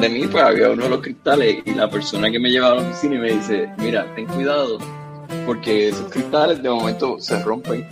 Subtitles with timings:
[0.00, 2.82] de mí pues había uno de los cristales y la persona que me llevaba a
[2.82, 4.78] la oficina y me dice, mira, ten cuidado,
[5.44, 7.86] porque esos cristales de momento se rompen.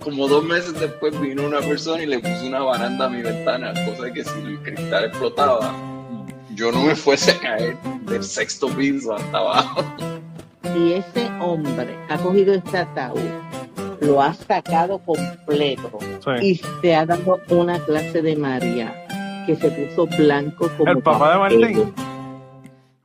[0.00, 3.74] Como dos meses después vino una persona y le puso una baranda a mi ventana,
[3.84, 5.74] cosa de que si el cristal explotaba,
[6.54, 9.84] yo no me fuese a caer del sexto piso hasta abajo.
[10.76, 13.18] Y ese hombre ha cogido este ataúd,
[14.00, 15.98] lo ha sacado completo
[16.40, 18.99] y se ha dado una clase de María
[19.50, 21.94] que se puso blanco como el papá de Martín.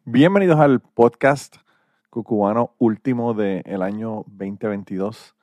[0.06, 1.56] Bienvenidos al podcast
[2.12, 5.36] cucubano último del año 2022.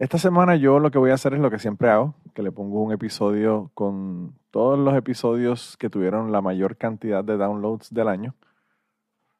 [0.00, 2.50] Esta semana yo lo que voy a hacer es lo que siempre hago, que le
[2.50, 8.08] pongo un episodio con todos los episodios que tuvieron la mayor cantidad de downloads del
[8.08, 8.34] año.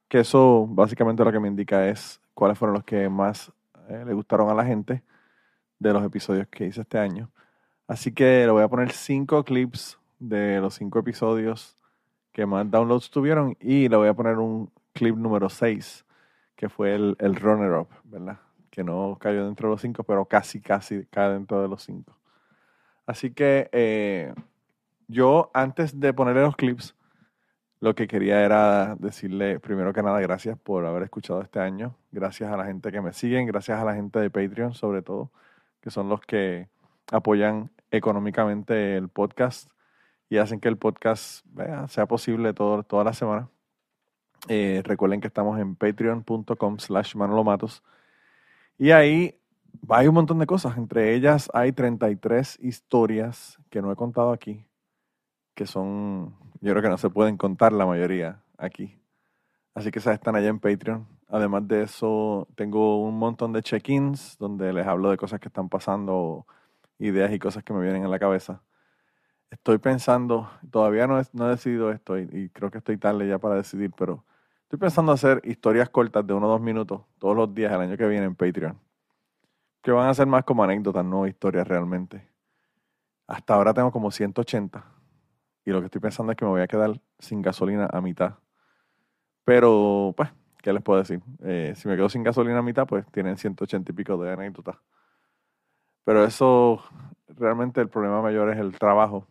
[0.07, 3.51] Que eso básicamente lo que me indica es cuáles fueron los que más
[3.89, 5.03] eh, le gustaron a la gente
[5.81, 7.33] de los episodios que hice este año.
[7.89, 11.77] Así que le voy a poner cinco clips de los cinco episodios
[12.33, 16.05] que más downloads tuvieron y le voy a poner un clip número 6,
[16.57, 18.39] que fue el, el runner-up, ¿verdad?
[18.71, 22.17] Que no cayó dentro de los cinco, pero casi, casi cae dentro de los cinco.
[23.05, 24.33] Así que eh,
[25.09, 26.95] yo, antes de ponerle los clips,
[27.81, 31.97] lo que quería era decirle, primero que nada, gracias por haber escuchado este año.
[32.13, 35.33] Gracias a la gente que me siguen, gracias a la gente de Patreon, sobre todo,
[35.81, 36.69] que son los que
[37.11, 39.73] apoyan económicamente el podcast
[40.33, 41.45] y hacen que el podcast
[41.89, 43.51] sea posible todo, toda la semana.
[44.49, 47.83] Eh, recuerden que estamos en patreon.com slash manolomatos.
[48.79, 49.39] Y ahí
[49.91, 50.79] hay un montón de cosas.
[50.79, 54.65] Entre ellas hay 33 historias que no he contado aquí,
[55.55, 58.99] que son, yo creo que no se pueden contar la mayoría aquí.
[59.75, 61.07] Así que esas están allá en Patreon.
[61.29, 65.69] Además de eso, tengo un montón de check-ins donde les hablo de cosas que están
[65.69, 66.47] pasando,
[66.99, 68.63] ideas y cosas que me vienen en la cabeza
[69.53, 73.93] estoy pensando, todavía no he, decidido esto y, creo que estoy tarde ya para decidir,
[73.97, 74.25] pero
[74.63, 77.97] estoy pensando hacer historias cortas de uno o dos minutos todos los días el año
[77.97, 78.79] que viene en Patreon.
[79.83, 82.27] Que van a ser más como anécdotas, no historias realmente.
[83.27, 84.85] Hasta ahora tengo como 180
[85.65, 88.35] y lo que estoy pensando es que me voy a quedar sin gasolina a mitad.
[89.45, 90.31] Pero, pues,
[90.63, 91.21] ¿qué les puedo decir?
[91.43, 94.77] Eh, si me quedo sin gasolina a mitad, pues tienen 180 y pico de anécdotas.
[96.05, 96.83] Pero eso,
[97.29, 99.27] realmente el problema mayor es el trabajo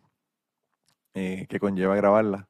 [1.14, 2.48] eh, que conlleva grabarla.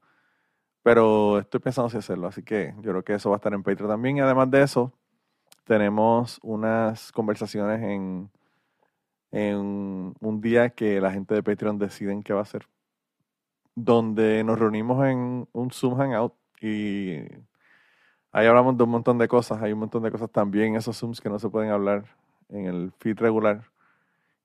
[0.82, 3.62] Pero estoy pensando si hacerlo, así que yo creo que eso va a estar en
[3.62, 4.16] Patreon también.
[4.16, 4.92] Y además de eso,
[5.64, 8.30] tenemos unas conversaciones en,
[9.30, 12.68] en un día que la gente de Patreon deciden qué va a hacer,
[13.74, 17.18] donde nos reunimos en un Zoom Hangout y
[18.32, 19.60] ahí hablamos de un montón de cosas.
[19.62, 22.04] Hay un montón de cosas también en esos Zooms que no se pueden hablar
[22.48, 23.71] en el feed regular.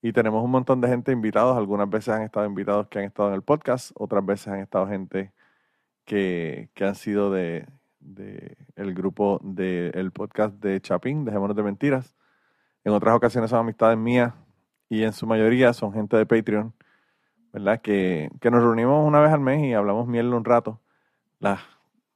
[0.07, 1.57] Y tenemos un montón de gente invitados.
[1.57, 4.88] Algunas veces han estado invitados que han estado en el podcast, otras veces han estado
[4.88, 5.34] gente
[6.06, 7.68] que, han sido de,
[8.78, 12.16] el grupo del podcast de Chapín, Dejémonos de Mentiras.
[12.85, 14.34] En otras ocasiones son amistades mías
[14.88, 16.74] y en su mayoría son gente de Patreon,
[17.51, 17.81] ¿verdad?
[17.81, 20.79] Que, nos reunimos una vez al mes y hablamos miel un rato.
[21.39, 21.59] Las,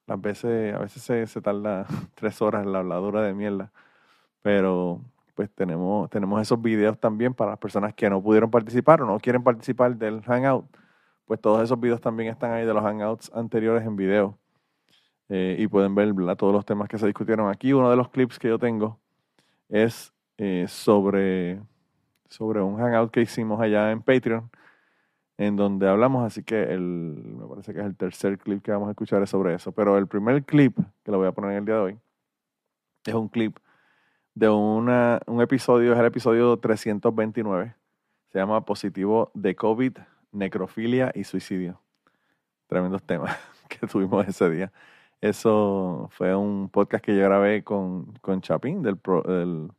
[0.08, 1.86] las veces, a veces se, se tarda
[2.16, 3.74] tres horas en la habladura de mierda,
[4.42, 5.02] pero
[5.34, 9.20] pues tenemos, tenemos esos videos también para las personas que no pudieron participar o no
[9.20, 10.66] quieren participar del Hangout.
[11.26, 14.38] Pues todos esos videos también están ahí de los Hangouts anteriores en video.
[15.30, 17.72] Eh, y pueden ver todos los temas que se discutieron aquí.
[17.72, 19.00] Uno de los clips que yo tengo
[19.70, 21.62] es eh, sobre,
[22.28, 24.50] sobre un Hangout que hicimos allá en Patreon,
[25.38, 28.90] en donde hablamos, así que el, me parece que es el tercer clip que vamos
[28.90, 29.72] a escuchar es sobre eso.
[29.72, 32.00] Pero el primer clip, que lo voy a poner en el día de hoy,
[33.06, 33.58] es un clip
[34.34, 37.76] de una, un episodio, es el episodio 329.
[38.32, 39.98] Se llama Positivo de COVID,
[40.32, 41.82] Necrofilia y Suicidio.
[42.68, 43.38] Tremendos temas
[43.70, 44.72] que tuvimos ese día.
[45.20, 49.72] Eso fue un podcast que yo grabé con, con Chapín, del, del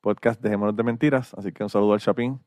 [0.00, 1.34] podcast Dejémonos de Mentiras.
[1.34, 2.40] Así que un saludo al Chapín.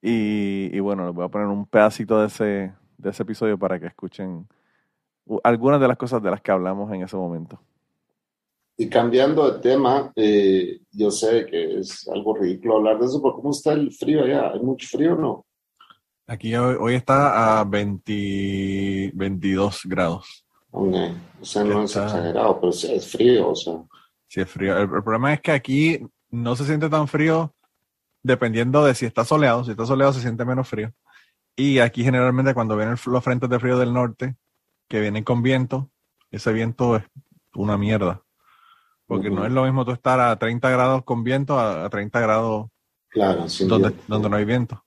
[0.00, 3.80] Y, y, bueno, les voy a poner un pedacito de ese, de ese episodio para
[3.80, 4.46] que escuchen
[5.42, 7.60] algunas de las cosas de las que hablamos en ese momento.
[8.80, 13.34] Y cambiando de tema, eh, yo sé que es algo ridículo hablar de eso, pero
[13.34, 14.52] ¿cómo está el frío allá?
[14.52, 15.46] ¿Hay mucho frío o no?
[16.28, 20.44] Aquí hoy, está a 20, 22 grados.
[20.70, 20.92] O
[21.42, 23.82] sea, no es exagerado, pero sí es frío, o sea.
[24.28, 24.78] Sí es frío.
[24.78, 25.98] El, problema es que aquí
[26.30, 27.52] no se siente tan frío
[28.22, 29.64] dependiendo de si está soleado.
[29.64, 30.92] Si está soleado se siente menos frío.
[31.56, 34.36] Y aquí generalmente cuando vienen los frentes de frío del norte,
[34.86, 35.90] que vienen con viento,
[36.30, 37.02] ese viento es
[37.54, 38.22] una mierda.
[39.08, 42.68] Porque no es lo mismo tú estar a 30 grados con viento a, 30 grados
[43.08, 44.84] claro, donde, donde no hay viento.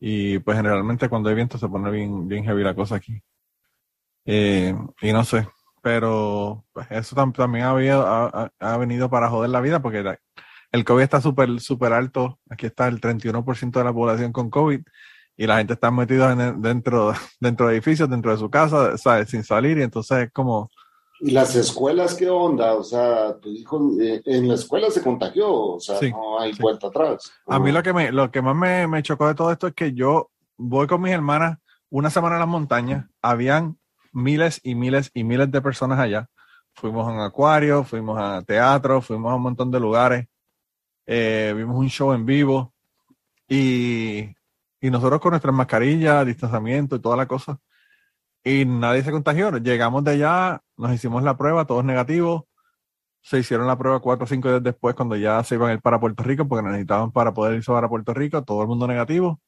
[0.00, 3.22] Y pues generalmente cuando hay viento se pone bien, bien heavy la cosa aquí.
[4.24, 5.46] Eh, y no sé,
[5.80, 10.18] pero pues, eso también ha, ha, venido para joder la vida porque
[10.72, 12.40] el COVID está súper súper alto.
[12.50, 14.80] Aquí está el 31% de la población con COVID
[15.36, 19.30] y la gente está metida dentro, dentro de edificios, dentro de su casa, ¿sabes?
[19.30, 20.68] sin salir y entonces es como...
[21.20, 22.74] ¿Y las escuelas qué onda?
[22.74, 26.88] O sea, tu hijo eh, en la escuela se contagió, o sea, no hay vuelta
[26.88, 27.32] atrás.
[27.46, 29.74] A mí lo que, me, lo que más me, me chocó de todo esto es
[29.74, 31.58] que yo voy con mis hermanas
[31.88, 33.78] una semana a las montañas, habían
[34.12, 36.28] miles y miles y miles de personas allá.
[36.74, 40.26] Fuimos a un acuario, fuimos a teatro, fuimos a un montón de lugares,
[41.06, 42.74] eh, vimos un show en vivo
[43.48, 44.34] y,
[44.80, 47.58] y nosotros con nuestras mascarillas, distanciamiento y toda la cosa.
[48.44, 49.50] Y nadie se contagió.
[49.58, 52.44] Llegamos de allá, nos hicimos la prueba, todos negativos.
[53.22, 55.80] Se hicieron la prueba cuatro o cinco días después cuando ya se iban a ir
[55.80, 59.40] para Puerto Rico porque necesitaban para poder irse para Puerto Rico, todo el mundo negativo.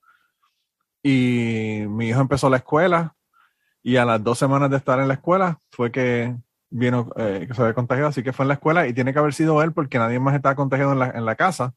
[1.02, 3.14] Y mi hijo empezó la escuela
[3.82, 6.36] y a las dos semanas de estar en la escuela fue que
[6.70, 9.18] vino, eh, que se había contagiado, así que fue en la escuela y tiene que
[9.18, 11.74] haber sido él porque nadie más estaba contagiado en la, en la casa.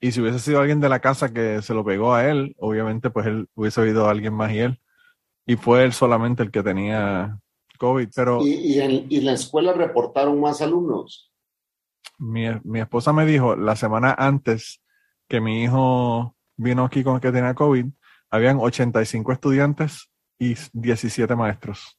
[0.00, 3.10] Y si hubiese sido alguien de la casa que se lo pegó a él, obviamente
[3.10, 4.80] pues él hubiese oído a alguien más y él.
[5.46, 7.40] Y fue él solamente el que tenía
[7.84, 8.08] COVID.
[8.14, 11.32] Pero, ¿Y, y, en, y la escuela reportaron más alumnos?
[12.18, 14.80] Mi, mi esposa me dijo la semana antes
[15.28, 17.86] que mi hijo vino aquí con el que tenía COVID,
[18.30, 21.98] habían 85 estudiantes y 17 maestros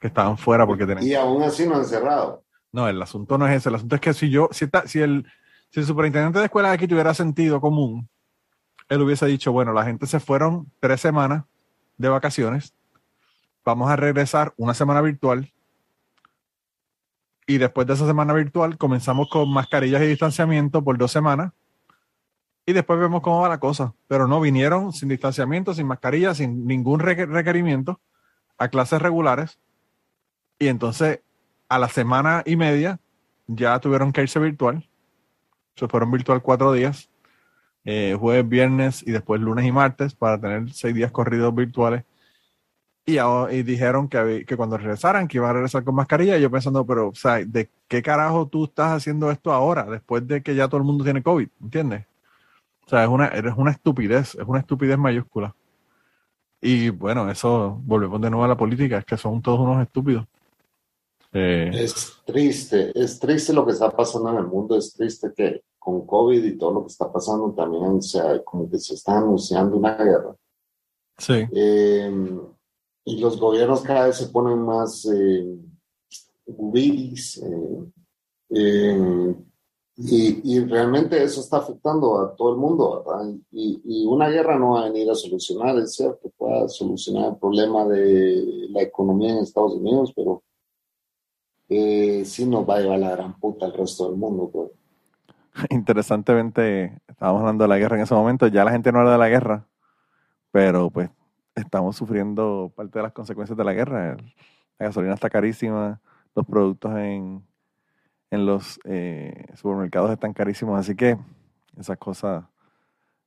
[0.00, 1.06] que estaban fuera porque tenían.
[1.06, 2.44] Y aún así no han cerrado.
[2.72, 3.68] No, el asunto no es ese.
[3.68, 5.26] El asunto es que si yo, si, si, el,
[5.70, 8.08] si el superintendente de escuela de aquí tuviera sentido común,
[8.88, 11.44] él hubiese dicho, bueno, la gente se fueron tres semanas
[11.96, 12.74] de vacaciones,
[13.64, 15.52] vamos a regresar una semana virtual
[17.46, 21.52] y después de esa semana virtual comenzamos con mascarillas y distanciamiento por dos semanas
[22.66, 23.94] y después vemos cómo va la cosa.
[24.08, 28.00] Pero no vinieron sin distanciamiento, sin mascarilla, sin ningún requerimiento
[28.56, 29.58] a clases regulares.
[30.58, 31.20] Y entonces
[31.68, 33.00] a la semana y media
[33.46, 34.88] ya tuvieron que irse virtual.
[35.76, 37.10] Se fueron virtual cuatro días,
[37.84, 42.04] eh, jueves, viernes y después lunes y martes para tener seis días corridos virtuales.
[43.06, 46.38] Y, y dijeron que, que, cuando regresaran, que iban a regresar con mascarilla.
[46.38, 50.26] Y yo pensando, pero, o sea, ¿de qué carajo tú estás haciendo esto ahora, después
[50.26, 51.48] de que ya todo el mundo tiene COVID?
[51.62, 52.06] ¿Entiendes?
[52.86, 55.54] O sea, es una, es una estupidez, es una estupidez mayúscula.
[56.60, 60.26] Y bueno, eso volvemos de nuevo a la política, es que son todos unos estúpidos.
[61.32, 65.62] Eh, es triste, es triste lo que está pasando en el mundo, es triste que
[65.78, 69.76] con COVID y todo lo que está pasando también, sea, como que se está anunciando
[69.76, 70.34] una guerra.
[71.18, 71.46] Sí.
[71.52, 72.40] Eh,
[73.04, 75.58] y los gobiernos cada vez se ponen más eh,
[76.46, 77.14] eh,
[78.50, 79.34] eh
[79.96, 83.32] y, realmente eso está afectando a todo el mundo, ¿verdad?
[83.52, 87.36] Y, una guerra no va a venir a solucionar, es cierto, que pueda solucionar el
[87.36, 90.42] problema de la economía en Estados Unidos, pero
[91.68, 94.50] eh, sí nos va a llevar la gran puta al resto del mundo.
[94.52, 94.70] Pues.
[95.70, 99.18] Interesantemente, estábamos hablando de la guerra en ese momento, ya la gente no habla de
[99.18, 99.68] la guerra,
[100.50, 101.08] pero pues
[101.54, 104.16] estamos sufriendo parte de las consecuencias de la guerra.
[104.78, 106.00] La gasolina está carísima,
[106.34, 107.42] los productos en
[108.34, 111.16] en los eh, supermercados están carísimos, así que
[111.78, 112.44] esas cosas,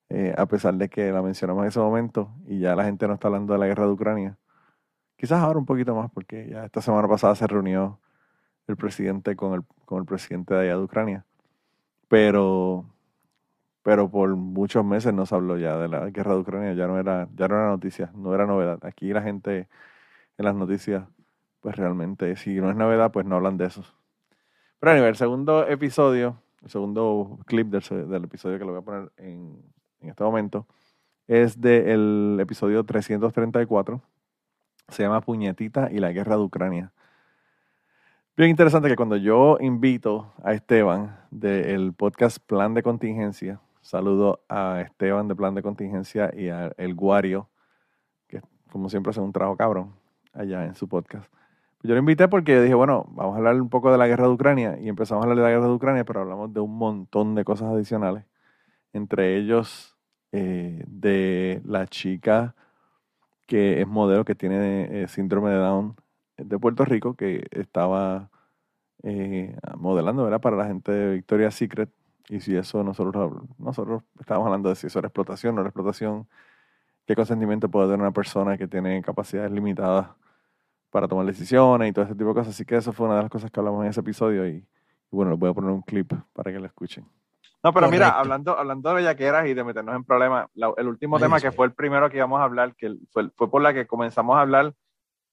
[0.10, 3.13] eh, a pesar de que la mencionamos en ese momento y ya la gente no
[3.13, 4.38] está hablando de la guerra de Ucrania,
[5.15, 8.00] quizás ahora un poquito más, porque ya esta semana pasada se reunió
[8.67, 11.25] el presidente con el, con el presidente de allá de Ucrania,
[12.10, 12.86] pero,
[13.88, 17.00] pero por muchos meses no se habló ya de la guerra de Ucrania, ya no
[17.00, 18.79] era, ya no era noticia, no era novedad.
[18.84, 19.70] Aquí la gente
[20.38, 21.06] en las noticias,
[21.62, 23.86] pues realmente, si no es novedad, pues no hablan de eso.
[24.79, 29.12] Pero a el segundo episodio, el segundo clip del, episodio que lo voy a poner
[29.15, 29.63] en,
[30.01, 30.67] este momento,
[31.25, 34.01] es del episodio 334.
[34.89, 36.91] Se llama Puñetita y la guerra de Ucrania.
[38.36, 44.82] Bien interesante que cuando yo invito a Esteban del podcast Plan de Contingencia, saludo a
[44.82, 47.50] Esteban de Plan de Contingencia y a El Guario,
[48.27, 49.94] que como siempre hace un trabajo cabrón
[50.34, 51.32] allá en su podcast.
[51.84, 54.34] Yo lo invité porque dije, bueno, vamos a hablar un poco de la guerra de
[54.34, 57.34] Ucrania y empezamos a hablar de la guerra de Ucrania, pero hablamos de un montón
[57.34, 58.25] de cosas adicionales,
[58.91, 59.96] entre ellos
[60.34, 62.56] eh, de la chica
[63.46, 65.96] que es modelo, que tiene eh, síndrome de Down
[66.36, 68.32] de Puerto Rico, que estaba
[69.03, 71.89] eh, modelando, era para la gente de Victoria's Secret,
[72.29, 75.69] y si eso nosotros, nosotros estábamos hablando de si eso era explotación o no era
[75.69, 76.27] explotación,
[77.05, 80.10] qué consentimiento puede tener una persona que tiene capacidades limitadas
[80.89, 82.53] para tomar decisiones y todo ese tipo de cosas.
[82.53, 84.65] Así que eso fue una de las cosas que hablamos en ese episodio y,
[85.10, 87.05] bueno, les voy a poner un clip para que lo escuchen.
[87.63, 91.39] No, pero mira, hablando, hablando de bellaqueras y de meternos en problemas, el último tema
[91.39, 94.38] que fue el primero que íbamos a hablar, que fue, fue por la que comenzamos
[94.38, 94.74] a hablar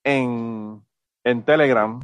[0.05, 0.83] en,
[1.23, 2.01] en Telegram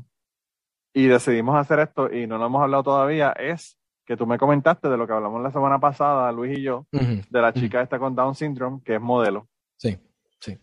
[0.92, 4.88] y decidimos hacer esto y no lo hemos hablado todavía es que tú me comentaste
[4.88, 8.14] de lo que hablamos la semana pasada, Luis y yo, de la chica esta con
[8.14, 9.48] Down syndrome, que es modelo.
[9.76, 9.98] Sí,
[10.40, 10.58] sí.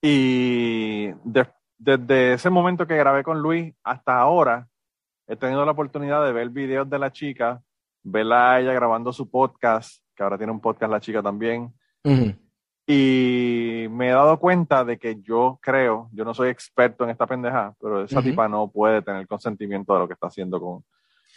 [0.00, 1.10] Y
[1.78, 4.68] desde ese momento que grabé con Luis hasta ahora,
[5.26, 7.62] he tenido la oportunidad de ver videos de la chica,
[8.02, 11.72] verla a ella grabando su podcast, que ahora tiene un podcast la chica también.
[12.86, 17.26] Y me he dado cuenta de que yo creo, yo no soy experto en esta
[17.26, 20.84] pendeja, pero esa tipa no puede tener consentimiento de lo que está haciendo con,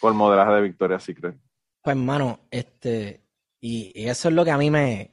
[0.09, 1.35] el modelaje de Victoria's Secret.
[1.81, 3.21] Pues, hermano, este,
[3.59, 5.11] y, eso es lo que a mí me,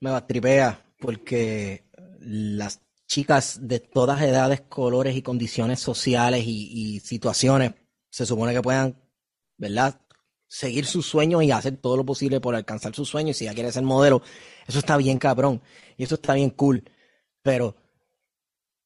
[0.00, 1.84] me tripea, porque
[2.20, 7.74] las chicas de todas edades, colores y condiciones sociales y, situaciones
[8.10, 8.96] se supone que puedan,
[9.58, 10.00] ¿verdad?
[10.48, 13.36] Seguir sus sueños y hacer todo lo posible por alcanzar sus sueños.
[13.36, 14.22] Si ya quiere ser modelo,
[14.66, 15.62] eso está bien cabrón.
[15.96, 16.84] Y eso está bien cool.
[17.42, 17.76] Pero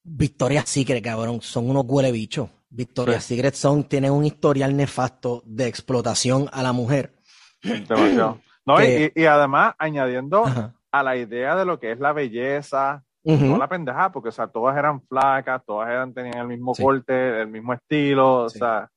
[0.03, 2.49] Victoria's Secret, cabrón, son unos huele bichos.
[2.69, 7.15] Victoria's Secret son, tienen un historial nefasto de explotación a la mujer.
[7.63, 8.41] Demasiado.
[8.67, 10.43] No, y, además añadiendo
[10.91, 14.47] a la idea de lo que es la belleza, no la pendeja, porque o sea,
[14.47, 18.89] todas eran flacas, todas eran, tenían el mismo corte, el mismo estilo, o sea.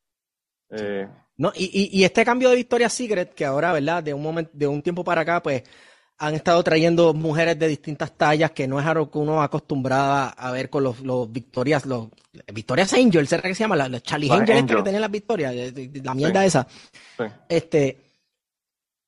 [0.71, 4.03] Eh, no, y, y, este cambio de Victoria's Secret, que ahora, ¿verdad?
[4.03, 5.63] De un momento, de un tiempo para acá, pues
[6.21, 10.51] han estado trayendo mujeres de distintas tallas, que no es algo que uno acostumbrada a
[10.53, 12.09] ver con los, los Victorias, los
[12.53, 13.89] Victorias Angel, ¿será que se llama?
[13.89, 15.55] Los Charlie Angels que tenían las Victorias,
[16.05, 16.67] la mierda esa.
[17.49, 18.03] Este,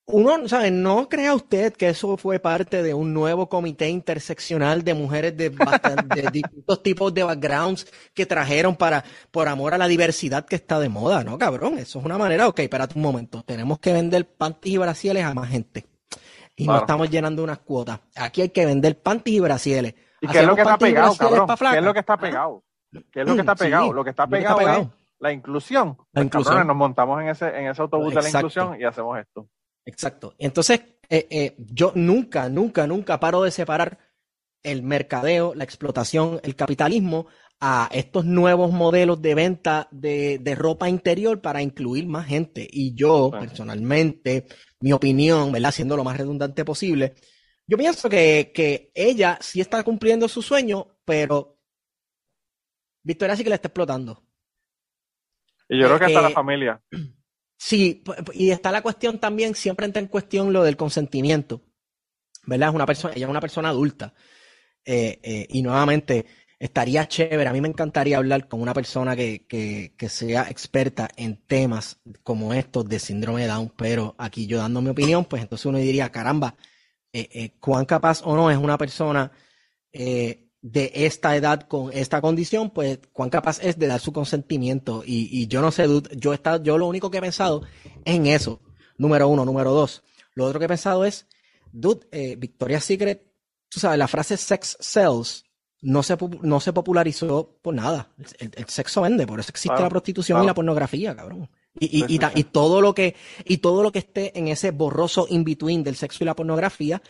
[0.07, 0.71] uno, ¿sabe?
[0.71, 5.51] No crea usted que eso fue parte de un nuevo comité interseccional de mujeres de,
[5.51, 10.81] de distintos tipos de backgrounds que trajeron para, por amor a la diversidad que está
[10.81, 11.77] de moda, ¿no, cabrón?
[11.77, 15.35] Eso es una manera, ok, espérate un momento, tenemos que vender panties y brasieles a
[15.35, 15.92] más gente
[16.57, 18.01] y no estamos llenando unas cuotas.
[18.17, 19.95] Aquí hay que vender panties y brasieles.
[20.21, 21.49] ¿Y qué es lo que está pegado, cabrón?
[21.49, 22.65] ¿Qué es lo que está pegado?
[23.11, 23.93] ¿Qué es lo que está pegado?
[23.93, 25.97] lo que está pegado, es la inclusión.
[26.13, 26.67] La inclusión.
[26.67, 29.49] nos montamos en ese, en ese autobús de la inclusión y hacemos esto.
[29.85, 30.35] Exacto.
[30.39, 33.99] Entonces, eh, eh, yo nunca, nunca, nunca paro de separar
[34.63, 37.27] el mercadeo, la explotación, el capitalismo
[37.65, 42.69] a estos nuevos modelos de venta de, de ropa interior para incluir más gente.
[42.69, 44.49] Y yo, personalmente,
[44.81, 45.71] mi opinión, ¿verdad?
[45.71, 47.15] Siendo lo más redundante posible,
[47.69, 51.61] yo pienso que, que ella sí está cumpliendo su sueño, pero
[53.05, 54.25] Victoria sí que la está explotando.
[55.69, 56.83] Y yo creo que está la eh, familia.
[57.65, 58.03] Sí,
[58.35, 61.63] y está la cuestión también, siempre entra en cuestión lo del consentimiento.
[62.45, 62.71] ¿Verdad?
[62.71, 64.15] Es una persona, ella es una persona adulta.
[64.85, 66.27] Eh, eh, y nuevamente,
[66.63, 67.49] estaría chévere.
[67.49, 72.55] A mí me encantaría hablar con una persona que, que, sea experta en temas como
[72.55, 76.13] estos de síndrome de Down, pero aquí yo dando mi opinión, pues entonces uno diría,
[76.13, 76.55] caramba,
[77.13, 79.33] eh, cuán capaz o no es una persona
[80.63, 85.03] de esta edad con esta condición, pues cuán capaz es de dar su consentimiento.
[85.05, 87.63] Y, yo no sé, yo, está, yo lo único que he pensado
[88.05, 88.61] es en eso,
[88.97, 89.45] número uno.
[89.45, 90.05] Número dos,
[90.35, 91.27] lo otro que he pensado es,
[91.73, 93.27] dude, eh, Victoria's Secret,
[93.69, 95.45] tú sabes, la frase sex sells
[95.83, 98.09] no se, no se popularizó por nada.
[98.39, 101.51] El, sexo vende, por eso existe la prostitución y la pornografía, cabrón.
[101.79, 105.83] Y, y, y, todo lo que, y todo lo que esté en ese borroso in-between
[105.83, 107.03] del sexo y la pornografía,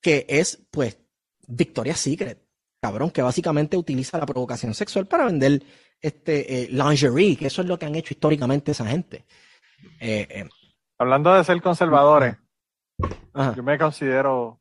[0.00, 0.98] que es, pues,
[1.46, 2.46] Victoria's Secret
[2.80, 5.62] cabrón, que básicamente utiliza la provocación sexual para vender
[6.00, 9.24] este eh, lingerie, que eso es lo que han hecho históricamente esa gente.
[10.00, 10.48] Eh, eh,
[10.98, 12.36] Hablando de ser conservadores,
[13.56, 14.60] yo me considero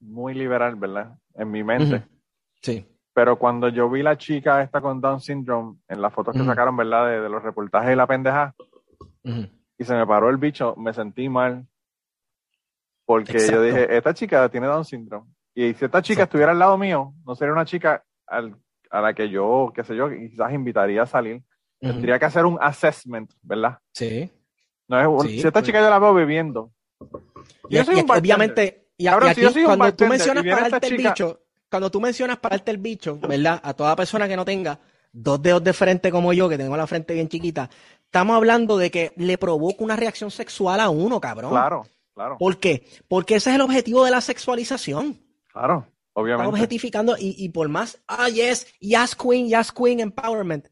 [0.00, 1.18] muy liberal, ¿verdad?
[1.34, 2.04] En mi mente.
[2.62, 2.86] Sí.
[3.12, 6.76] Pero cuando yo vi la chica esta con Down syndrome en las fotos que sacaron,
[6.76, 7.22] ¿verdad?
[7.22, 8.54] De, los reportajes y la pendeja,
[9.24, 11.66] y se me paró el bicho, me sentí mal.
[13.04, 15.26] Porque yo dije, esta chica tiene Down syndrome.
[15.54, 19.28] Y si esta chica estuviera al lado mío, no sería una chica a la que
[19.28, 21.42] yo, qué sé yo, quizás invitaría a salir.
[21.80, 23.78] Tendría que hacer un assessment, ¿verdad?
[23.92, 24.30] Sí.
[24.86, 26.72] No es Si esta chica yo la veo viviendo.
[27.68, 31.40] Y, yo soy un obviamente, y, aquí, cuando tú mencionas pararte el bicho,
[31.70, 33.60] cuando tú mencionas pararte el bicho, ¿verdad?
[33.62, 34.80] A toda persona que no tenga
[35.12, 37.70] dos dedos de frente como yo, que tengo la frente bien chiquita,
[38.04, 41.50] estamos hablando de que le provoca una reacción sexual a uno, cabrón.
[41.50, 42.38] Claro, claro.
[42.38, 42.86] ¿Por qué?
[43.08, 45.20] Porque ese es el objetivo de la sexualización.
[45.52, 46.42] Claro, obviamente.
[46.42, 50.66] Estamos objetificando y, por más, ah, yes, yes queen, yes queen empowerment.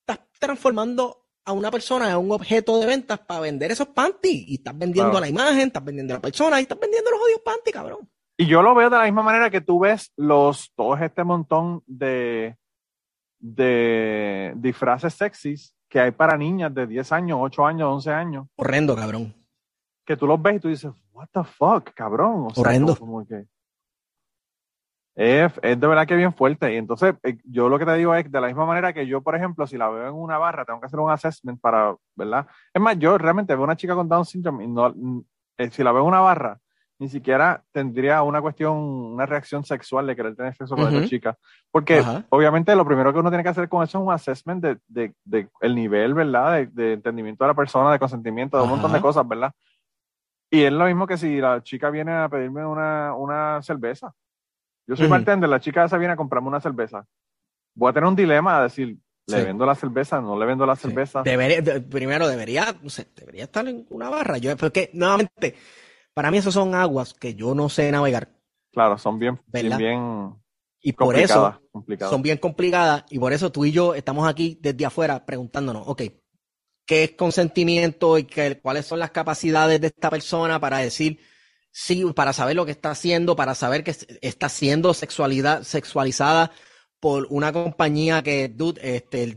[0.00, 4.48] Estás transformando a una persona en un objeto de ventas para vender esos panties.
[4.48, 7.40] Y estás vendiendo la imagen, estás vendiendo a la persona y estás vendiendo los odios
[7.44, 8.08] panties, cabrón.
[8.38, 11.82] Y yo lo veo de la misma manera que tú ves los, todo este montón
[11.86, 12.56] de,
[13.38, 18.46] de disfraces sexys que hay para niñas de 10 años, 8 años, 11 años.
[18.56, 19.34] Horrendo, cabrón.
[20.04, 22.48] Que tú los ves y tú dices, what the fuck, cabrón.
[22.54, 22.94] Horrendo.
[22.96, 23.46] como que,
[25.14, 26.74] Es, es, de verdad que bien fuerte.
[26.74, 29.22] Y entonces, eh, yo lo que te digo es, de la misma manera que yo,
[29.22, 32.46] por ejemplo, si la veo en una barra, tengo que hacer un assessment para, ¿verdad?
[32.74, 34.94] Es más, yo realmente veo una chica con Down syndrome y no,
[35.56, 36.60] eh, si la veo en una barra,
[36.98, 41.36] ni siquiera tendría una cuestión, una reacción sexual de querer tener sexo con esa chica.
[41.70, 44.78] Porque obviamente lo primero que uno tiene que hacer con eso es un assessment de,
[44.88, 46.66] de, de el nivel, ¿verdad?
[46.68, 49.52] De, entendimiento de la persona, de consentimiento, de un montón de cosas, ¿verdad?
[50.50, 54.14] Y es lo mismo que si la chica viene a pedirme una, una cerveza.
[54.86, 57.04] Yo soy bartender, la chica esa viene a comprarme una cerveza.
[57.74, 60.20] Voy a tener un dilema a decir, ¿le vendo la cerveza?
[60.20, 61.24] ¿No le vendo la cerveza?
[61.90, 64.38] primero, debería, no sé, debería estar en una barra.
[64.38, 65.56] Yo, porque, nuevamente,
[66.16, 68.30] para mí esos son aguas que yo no sé navegar.
[68.72, 70.34] Claro, son bien, bien,
[70.80, 71.60] y por eso
[72.08, 76.02] son bien complicadas y por eso tú y yo estamos aquí desde afuera preguntándonos, ok,
[76.86, 81.20] ¿qué es consentimiento y qué, cuáles son las capacidades de esta persona para decir
[81.70, 86.50] sí, para saber lo que está haciendo, para saber que está siendo sexualidad, sexualizada
[86.98, 89.36] por una compañía que, dude, este,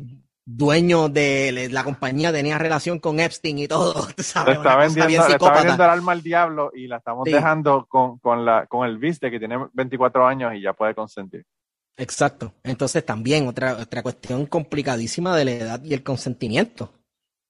[0.52, 4.08] dueño de la compañía tenía relación con Epstein y todo.
[4.18, 4.58] ¿sabes?
[4.58, 8.66] Está, vendiendo, está vendiendo el alma al diablo y la estamos dejando con, con, la,
[8.66, 11.46] con el viste que tiene 24 años y ya puede consentir.
[11.98, 12.54] Exacto.
[12.64, 16.94] Entonces también otra, otra cuestión complicadísima de la edad y el consentimiento.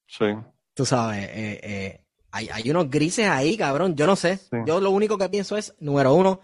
[0.07, 0.25] Sí.
[0.73, 3.95] Tú sabes, eh, eh, hay, unos grises ahí, cabrón.
[3.95, 4.39] Yo no sé.
[4.65, 6.41] Yo lo único que pienso es, número uno,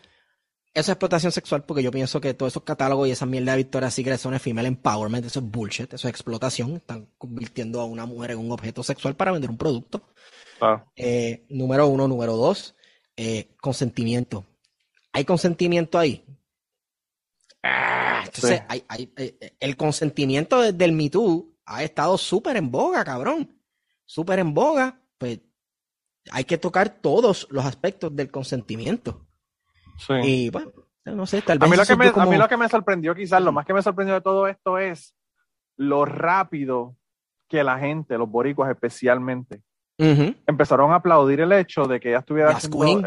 [0.76, 3.60] eso es explotación sexual, porque yo pienso que todos esos catálogos y esa mierda de
[3.60, 6.76] Victoria's Secret son female empowerment, eso es bullshit, eso es explotación.
[6.76, 10.02] Están convirtiendo a una mujer en un objeto sexual para vender un producto.
[10.98, 12.76] Eh, número uno, número dos,
[13.16, 14.46] eh, consentimiento.
[15.14, 16.26] ¿Hay consentimiento ahí?
[17.64, 18.62] Ah, entonces,
[19.16, 23.58] eh, el consentimiento desde el Me Too ha estado súper en boga, cabrón.
[24.04, 25.02] Súper en boga.
[25.18, 25.40] Pues
[26.32, 29.25] hay que tocar todos los aspectos del consentimiento.
[29.98, 30.14] Sí.
[30.24, 30.72] Y bueno,
[31.06, 31.68] no sé, tal vez.
[31.68, 33.74] A mí, lo que me, a mí lo que me sorprendió, quizás, lo más que
[33.74, 35.16] me sorprendió de todo esto es
[35.78, 36.96] lo rápido
[37.48, 39.62] que la gente, los boricuas especialmente,
[39.98, 43.02] empezaron a aplaudir el hecho de que ella estuviera haciendo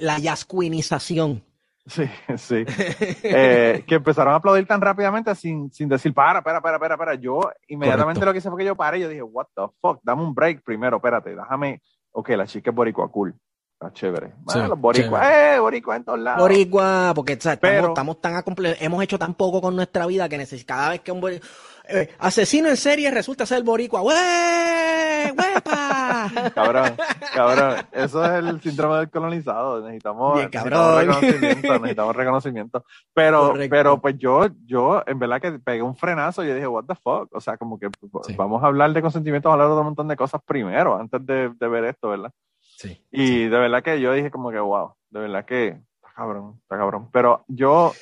[0.00, 1.42] la yasquinización.
[1.86, 2.04] Sí,
[2.36, 2.64] sí.
[3.22, 7.14] Eh, que empezaron a aplaudir tan rápidamente sin, sin decir, para, para, para, para, para.
[7.14, 10.00] Yo inmediatamente lo que hice fue que yo paré y yo dije, what the fuck,
[10.02, 11.80] dame un break primero, espérate, déjame
[12.12, 13.34] ok, la chica es boricua, cool.
[13.80, 14.34] Está chévere.
[14.40, 16.42] Bueno, los boricuas, eh, boricua en todos lados.
[16.42, 18.44] Boricua, porque estamos, tan
[18.78, 21.48] hemos hecho tan poco con nuestra vida que cada vez que un boricua,
[21.88, 25.32] eh, asesino en serie resulta ser boricua, ¡Wey!
[25.34, 26.30] ¡Huepa!
[26.54, 26.94] cabrón,
[27.34, 32.84] cabrón, eso es el síndrome del colonizado, necesitamos, reconocimiento, necesitamos reconocimiento.
[33.14, 36.84] Pero, pero pues yo, yo, en verdad que pegué un frenazo y yo dije, what
[36.84, 39.74] the fuck, o sea, como que pues, vamos a hablar de consentimiento, vamos a hablar
[39.74, 42.30] de un montón de cosas primero, antes de, de ver esto, ¿verdad?
[43.10, 46.76] Y de verdad que yo dije como que, wow, de verdad que está cabrón, está
[46.76, 47.08] cabrón.
[47.12, 47.92] Pero yo,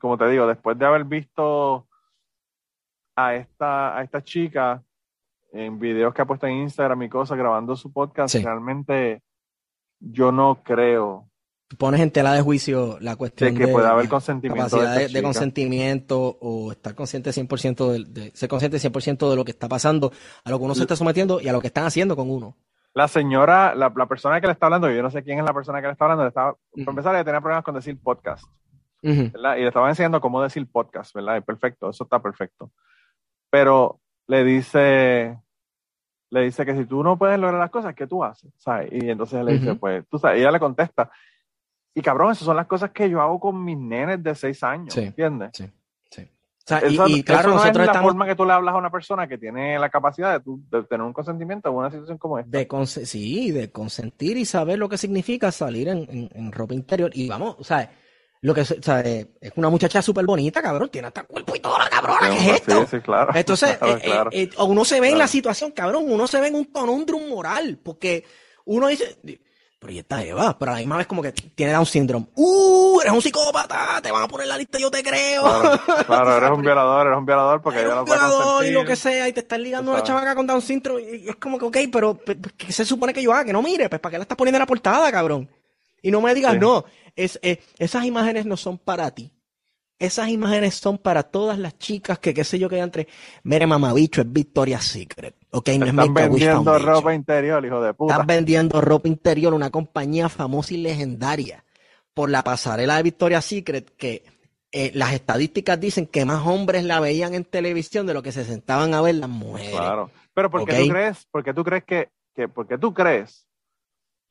[0.00, 1.86] como te digo, después de haber visto
[3.16, 4.82] a esta, a esta chica
[5.52, 9.22] en videos que ha puesto en Instagram y cosas, grabando su podcast, realmente
[9.98, 11.26] yo no creo.
[11.78, 16.36] Pones en tela de juicio la cuestión de que pueda haber consentimiento capacidad de, consentimiento
[16.40, 20.12] o estar consciente 100% de, ser consciente 100% de lo que está pasando,
[20.42, 22.56] a lo que uno se está sometiendo y a lo que están haciendo con uno
[22.94, 25.80] la señora, la, persona que le está hablando, yo no sé quién es la persona
[25.80, 28.44] que le está hablando, le estaba, para empezar, ella tenía problemas con decir podcast,
[29.02, 29.56] ¿verdad?
[29.56, 31.42] Y le estaba enseñando cómo decir podcast, ¿verdad?
[31.44, 32.72] perfecto, eso está perfecto.
[33.48, 35.38] Pero le dice,
[36.30, 38.52] le dice que si tú no puedes lograr las cosas, ¿qué tú haces?
[38.56, 38.90] ¿Sabes?
[38.92, 41.10] Y entonces le dice, pues, tú sabes, y ella le contesta,
[41.94, 44.96] y cabrón, esas son las cosas que yo hago con mis nenes de seis años,
[44.96, 45.50] ¿entiendes?
[45.54, 45.70] Sí
[46.88, 49.78] y, claro, nosotros es la forma que tú le hablas a una persona que tiene
[49.78, 52.50] la capacidad de, tener un consentimiento en una situación como esta.
[52.50, 57.10] De sí, de consentir y saber lo que significa salir en, ropa interior.
[57.14, 57.90] Y vamos, o sea,
[58.42, 58.72] lo que es
[59.56, 62.86] una muchacha súper bonita, cabrón, tiene hasta cuerpo y toda la cabrona, ¿qué es esto?
[62.86, 63.32] Sí, claro.
[63.34, 66.54] Entonces, eh, eh, eh, uno se ve en la situación, cabrón, uno se ve en
[66.54, 68.24] un conundrum moral, porque
[68.64, 69.18] uno dice,
[69.80, 72.26] pero y esta Eva, pero a la misma vez como que tiene Down syndrome.
[72.34, 73.00] ¡Uh!
[73.00, 75.42] Eres un psicópata, te van a poner la lista, yo te creo.
[76.06, 79.26] Claro, eres un violador, eres un violador porque eres un violador y lo que sea,
[79.26, 81.00] y te están ligando a una chavaca con Down syndrome.
[81.02, 82.20] Y es como que, ok, pero
[82.58, 83.46] ¿qué se supone que yo haga?
[83.46, 85.48] Que no mire, pues ¿para qué la estás poniendo en la portada, cabrón?
[86.02, 86.84] Y no me digas, no,
[87.16, 89.32] es, eh, esas imágenes no son para ti.
[89.98, 93.08] Esas imágenes son para todas las chicas que, qué sé yo, que entre.
[93.44, 95.39] Mire, mamabicho, es Victoria's Secret.
[95.52, 98.14] Ok, no es Están vendiendo ropa interior, hijo de puta.
[98.14, 101.64] Están vendiendo ropa interior, una compañía famosa y legendaria.
[102.14, 104.24] Por la pasarela de Victoria's Secret, que
[104.72, 108.44] eh, las estadísticas dicen que más hombres la veían en televisión de lo que se
[108.44, 109.72] sentaban a ver las mujeres.
[109.72, 110.10] Claro.
[110.32, 111.26] Pero ¿por qué tú crees?
[111.30, 113.46] Porque tú crees que, que, porque tú crees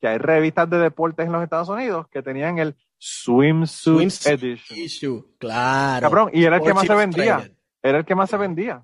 [0.00, 5.26] que hay revistas de deportes en los Estados Unidos que tenían el Swimsuit, Edition.
[5.38, 6.02] Claro.
[6.02, 7.50] Cabrón, y era el que más se vendía.
[7.82, 8.82] Era el que más se vendía.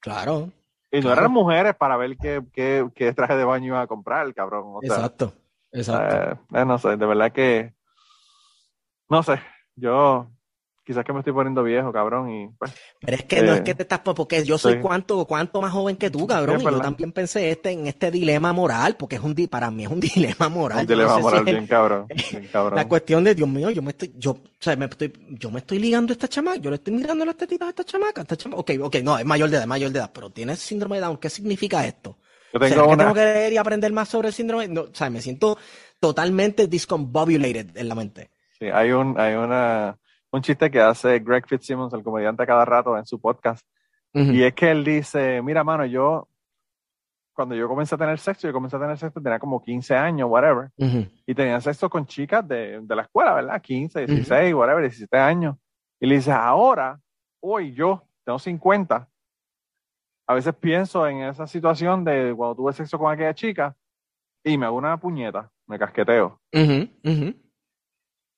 [0.00, 0.50] Claro.
[0.92, 4.26] Y no eran mujeres para ver qué, qué, qué, traje de baño iba a comprar
[4.26, 4.76] el cabrón.
[4.82, 5.32] exacto,
[5.72, 6.16] exacto.
[6.54, 7.72] Eh, eh, no sé, de verdad que.
[9.08, 9.40] No sé,
[9.74, 10.28] yo
[10.84, 13.64] quizás que me estoy poniendo viejo, cabrón, y pues, Pero es que no es eh,
[13.64, 16.80] que te estás, porque yo soy cuánto, cuánto más joven que tú, cabrón, y yo
[16.80, 20.48] también pensé este, en este dilema moral, porque es un, para mí es un dilema
[20.48, 20.80] moral.
[20.80, 22.06] Un dilema moral bien, cabrón,
[22.74, 25.60] La cuestión de, Dios mío, yo me estoy, yo, o sea, me estoy, yo me
[25.60, 28.36] estoy ligando a esta chamaca, yo le estoy mirando las tetitas a esta chamaca, esta
[28.36, 31.02] chamaca, ok, ok, no, es mayor de edad, mayor de edad, pero tiene síndrome de
[31.02, 32.18] Down, ¿qué significa esto?
[32.52, 34.68] Yo tengo, que tengo que leer y aprender más sobre el síndrome?
[34.68, 35.56] No, o sea, me siento
[35.98, 38.30] totalmente discombobulated en la mente.
[38.58, 39.96] Sí, hay un, hay una,
[40.32, 43.64] un chiste que hace Greg Fitzsimmons, el comediante, cada rato en su podcast.
[44.14, 46.28] Y es que él dice, mira, mano, yo,
[47.34, 50.28] cuando yo comencé a tener sexo, yo comencé a tener sexo, tenía como 15 años,
[50.30, 50.70] whatever.
[51.26, 53.60] Y tenía sexo con chicas de, de la escuela, ¿verdad?
[53.60, 55.56] 15, 16, whatever, 17 años.
[56.00, 56.98] Y le dice, ahora,
[57.40, 59.08] hoy yo tengo 50.
[60.26, 63.74] A veces pienso en esa situación de cuando tuve sexo con aquella chica
[64.44, 66.40] y me hago una puñeta, me casqueteo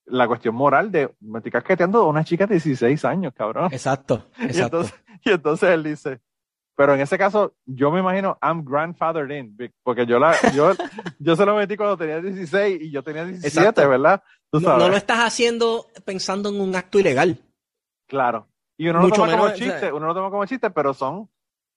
[0.05, 3.69] la cuestión moral de me estoy casqueteando a una chica de 16 años, cabrón.
[3.71, 4.85] Exacto, exacto.
[5.23, 6.21] Y entonces, él dice,
[6.75, 10.73] pero en ese caso, yo me imagino I'm grandfathered in, porque yo la, yo,
[11.19, 14.21] yo se lo metí cuando tenía 16 y yo tenía 17, ¿verdad?
[14.51, 17.39] No, lo estás haciendo pensando en un acto ilegal.
[18.07, 18.47] Claro.
[18.77, 21.29] Y uno lo toma como chiste, uno lo toma como chiste, pero son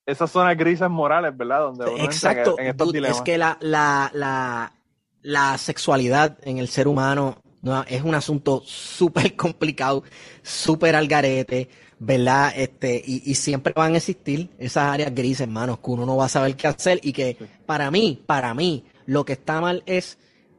[0.05, 1.61] esas zonas grises morales, ¿verdad?
[1.61, 2.55] Donde uno Exacto.
[2.57, 3.17] En, estos dilemas.
[3.17, 4.73] Es que la, la, la,
[5.21, 10.03] la sexualidad en el ser humano no, es un asunto súper complicado,
[10.41, 11.69] súper al garete,
[11.99, 12.53] ¿verdad?
[12.55, 16.29] Este, y, siempre van a existir esas áreas grises, hermanos, que uno no va a
[16.29, 20.17] saber qué hacer y que para mí, para mí, lo que está mal es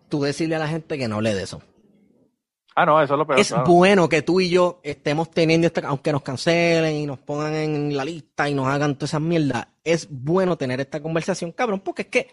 [0.08, 1.62] tú decirle a la gente que no le de eso.
[2.76, 3.40] Ah, no, eso es lo peor.
[3.40, 7.54] Es bueno que tú y yo estemos teniendo esta, aunque nos cancelen y nos pongan
[7.54, 11.80] en la lista y nos hagan todas esas mierdas, es bueno tener esta conversación, cabrón,
[11.80, 12.28] porque es que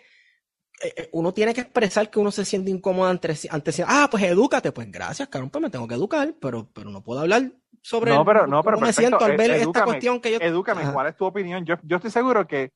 [1.12, 4.92] uno tiene que expresar que uno se siente incómodo ante, ante ah, pues edúcate, pues
[4.92, 8.48] gracias, cabrón, pues me tengo que educar, pero, pero no puedo hablar sobre no, pero,
[8.48, 10.38] no, pero me siento al ver esta cuestión que yo...
[10.40, 11.66] Edúcame, ¿cuál es tu opinión?
[11.66, 12.72] Yo, yo estoy seguro que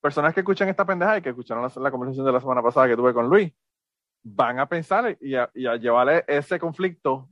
[0.00, 2.96] personas que escuchan esta pendeja y que escucharon la, conversación de la semana pasada que
[2.96, 3.52] tuve con Luis,
[4.22, 7.28] van a pensar y a, y a llevarle ese conflicto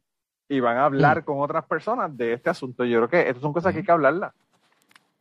[0.48, 1.24] y van a hablar mm.
[1.24, 2.84] con otras personas de este asunto.
[2.84, 4.32] Yo creo que estas son cosas que hay que hablarlas.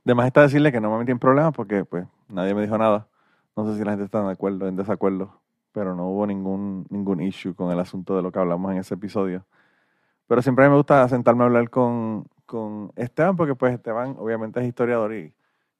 [0.06, 3.08] Además está decirle que no me metí en problemas porque pues nadie me dijo nada.
[3.56, 7.22] No sé si la gente está de acuerdo, en desacuerdo, pero no hubo ningún, ningún
[7.22, 9.46] issue con el asunto de lo que hablamos en ese episodio.
[10.28, 14.68] Pero siempre me gusta sentarme a hablar con, con Esteban, porque pues Esteban obviamente es
[14.68, 15.34] historiador y,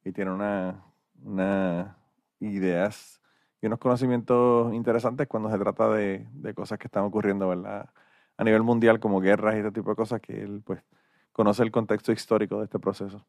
[0.04, 0.82] y tiene una,
[1.24, 1.96] una
[2.40, 3.20] ideas
[3.60, 7.88] y unos conocimientos interesantes cuando se trata de, de, cosas que están ocurriendo, ¿verdad?
[8.36, 10.82] A nivel mundial, como guerras y este tipo de cosas, que él pues
[11.32, 13.24] conoce el contexto histórico de este proceso.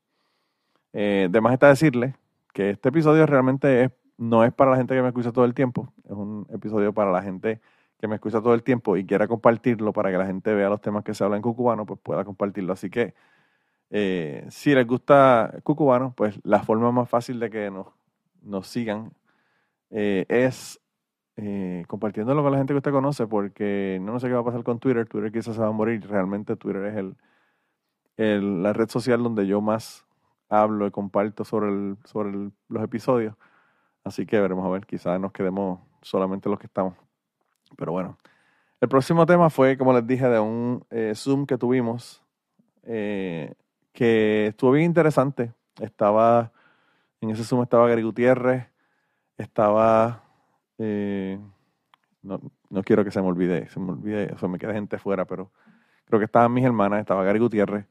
[0.92, 2.16] Eh, de más está decirle
[2.54, 5.54] que este episodio realmente es no es para la gente que me escucha todo el
[5.54, 7.62] tiempo, es un episodio para la gente
[8.00, 10.82] que me escucha todo el tiempo y quiera compartirlo para que la gente vea los
[10.82, 12.74] temas que se hablan en cucubano, pues pueda compartirlo.
[12.74, 13.14] Así que
[13.90, 19.14] eh, si les gusta cucubano, pues la forma más fácil de que nos, sigan
[19.90, 20.82] eh, es
[21.38, 24.64] eh, compartiéndolo con la gente que usted conoce, porque no, sé qué va a pasar
[24.64, 25.08] con Twitter.
[25.08, 26.06] Twitter quizás se va a morir.
[26.08, 26.98] Realmente Twitter es
[28.18, 30.06] el, la red social donde yo más
[30.50, 33.36] hablo y comparto sobre los episodios.
[34.04, 36.96] Así que veremos a ver, quizás nos quedemos solamente los que estamos.
[37.78, 38.18] Pero bueno,
[38.82, 42.22] el próximo tema fue, como les dije, de un eh, Zoom que tuvimos,
[42.84, 43.54] eh,
[43.94, 45.54] que estuvo bien interesante.
[45.80, 46.52] Estaba,
[47.22, 48.68] en ese Zoom estaba Gary Gutiérrez,
[49.38, 50.24] estaba,
[50.78, 51.40] eh,
[52.22, 52.42] no,
[52.84, 55.52] quiero que se me olvide, se me olvide, o me quede gente fuera, pero
[56.04, 57.86] creo que estaban mis hermanas, estaba Gary Gutiérrez,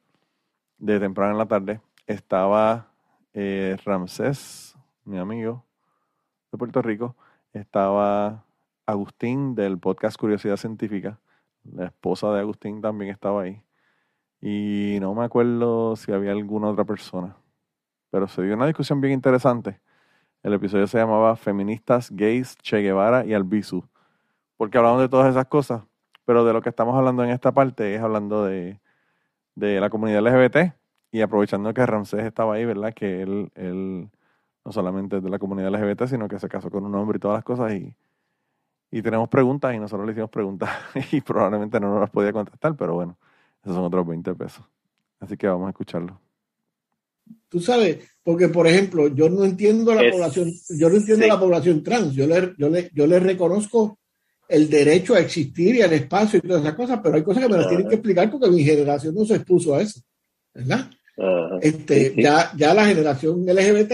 [0.76, 2.88] de temprano en la tarde, estaba
[3.32, 5.64] Ramsés, mi amigo,
[6.52, 7.16] de Puerto Rico,
[7.54, 8.44] estaba
[8.84, 11.18] Agustín del podcast Curiosidad Científica.
[11.64, 13.62] La esposa de Agustín también estaba ahí.
[14.40, 17.36] Y no me acuerdo si había alguna otra persona.
[18.10, 19.80] Pero se dio una discusión bien interesante.
[20.42, 23.84] El episodio se llamaba Feministas, Gays, Che Guevara y Albizu.
[24.58, 25.82] Porque hablamos de todas esas cosas.
[26.26, 28.78] Pero de lo que estamos hablando en esta parte es hablando de,
[29.54, 30.74] de la comunidad LGBT.
[31.12, 32.92] Y aprovechando que Ramsés estaba ahí, ¿verdad?
[32.92, 34.10] Que él,
[34.64, 37.38] no solamente de la comunidad LGBT, sino que se casó con un hombre y todas
[37.38, 37.72] las cosas.
[37.74, 37.94] Y,
[38.90, 40.70] y tenemos preguntas y nosotros le hicimos preguntas
[41.12, 43.16] y probablemente no nos las podía contestar, pero bueno,
[43.62, 44.64] esos son otros 20 pesos.
[45.20, 46.20] Así que vamos a escucharlo.
[47.48, 51.82] Tú sabes, porque por ejemplo, yo no entiendo la población, yo no entiendo la población
[51.82, 53.98] trans, yo le, yo le, yo le reconozco
[54.48, 57.48] el derecho a existir y al espacio y todas esas cosas, pero hay cosas que
[57.48, 60.00] me las tienen que explicar porque mi generación no se expuso a eso,
[60.52, 60.90] ¿verdad?
[61.60, 63.92] este, ya, ya la generación LGBT,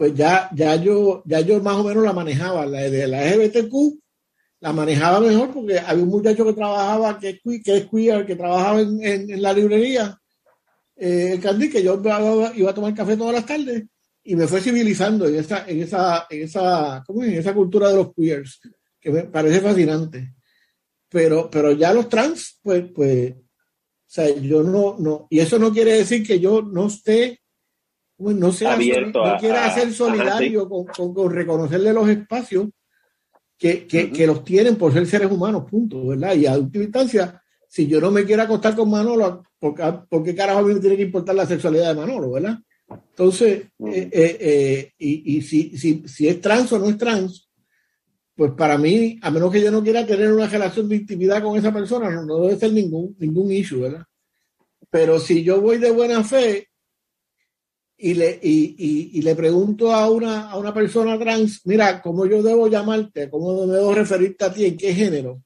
[0.00, 4.00] pues ya, ya yo, ya yo más o menos la manejaba, la de la LGBTQ
[4.60, 8.34] la manejaba mejor porque había un muchacho que trabajaba, que es, que es queer, que
[8.34, 10.18] trabajaba en, en, la librería,
[10.96, 13.84] eh, Candy, que yo iba a tomar café todas las tardes
[14.24, 17.96] y me fue civilizando en esa, en esa, en esa, ¿cómo en esa cultura de
[17.96, 18.58] los queers
[18.98, 20.32] que me parece fascinante.
[21.10, 23.42] Pero, pero ya los trans, pues, pues, o
[24.06, 27.42] sea, yo no, no, y eso no quiere decir que yo no esté,
[28.20, 32.68] no sea, Abierto no quiera ser solidario con, con, reconocerle los espacios
[33.56, 36.34] que, que, que, los tienen por ser seres humanos, punto, ¿verdad?
[36.34, 39.74] Y a última instancia, si yo no me quiero acostar con Manolo, ¿por,
[40.08, 42.58] por qué carajo a mí me tiene que importar la sexualidad de Manolo, ¿verdad?
[42.88, 47.50] Entonces, eh, eh, eh, y, y si, si, si es trans o no es trans,
[48.34, 51.58] pues para mí, a menos que yo no quiera tener una relación de intimidad con
[51.58, 54.06] esa persona, no, debe ser ningún, ningún issue, ¿verdad?
[54.88, 56.69] Pero si yo voy de buena fe
[58.00, 62.42] y le, y, y, le pregunto a una, a una persona trans, mira, ¿cómo yo
[62.42, 63.28] debo llamarte?
[63.28, 64.64] ¿Cómo debo referirte a ti?
[64.64, 65.42] ¿En qué género?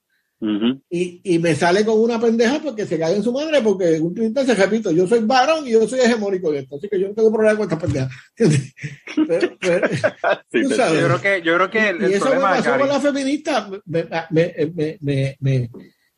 [0.91, 4.15] y, y, me sale con una pendeja porque se cae en su madre, porque un
[4.35, 7.15] se repito, yo soy varón y yo soy hegemónico de esto, así que yo no
[7.15, 8.11] tengo problema con esta pendeja.
[9.27, 9.89] Pero, pero,
[10.53, 12.89] sí, sabes, yo creo que, yo creo que el, y eso problema me pasó con
[12.89, 15.71] la feminista, me, me, me, me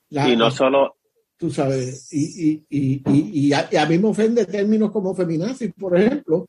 [0.09, 0.97] la, y no solo
[1.37, 5.73] tú sabes, y, y, y, y, a, y a mí me ofende términos como feminazis,
[5.75, 6.47] por ejemplo.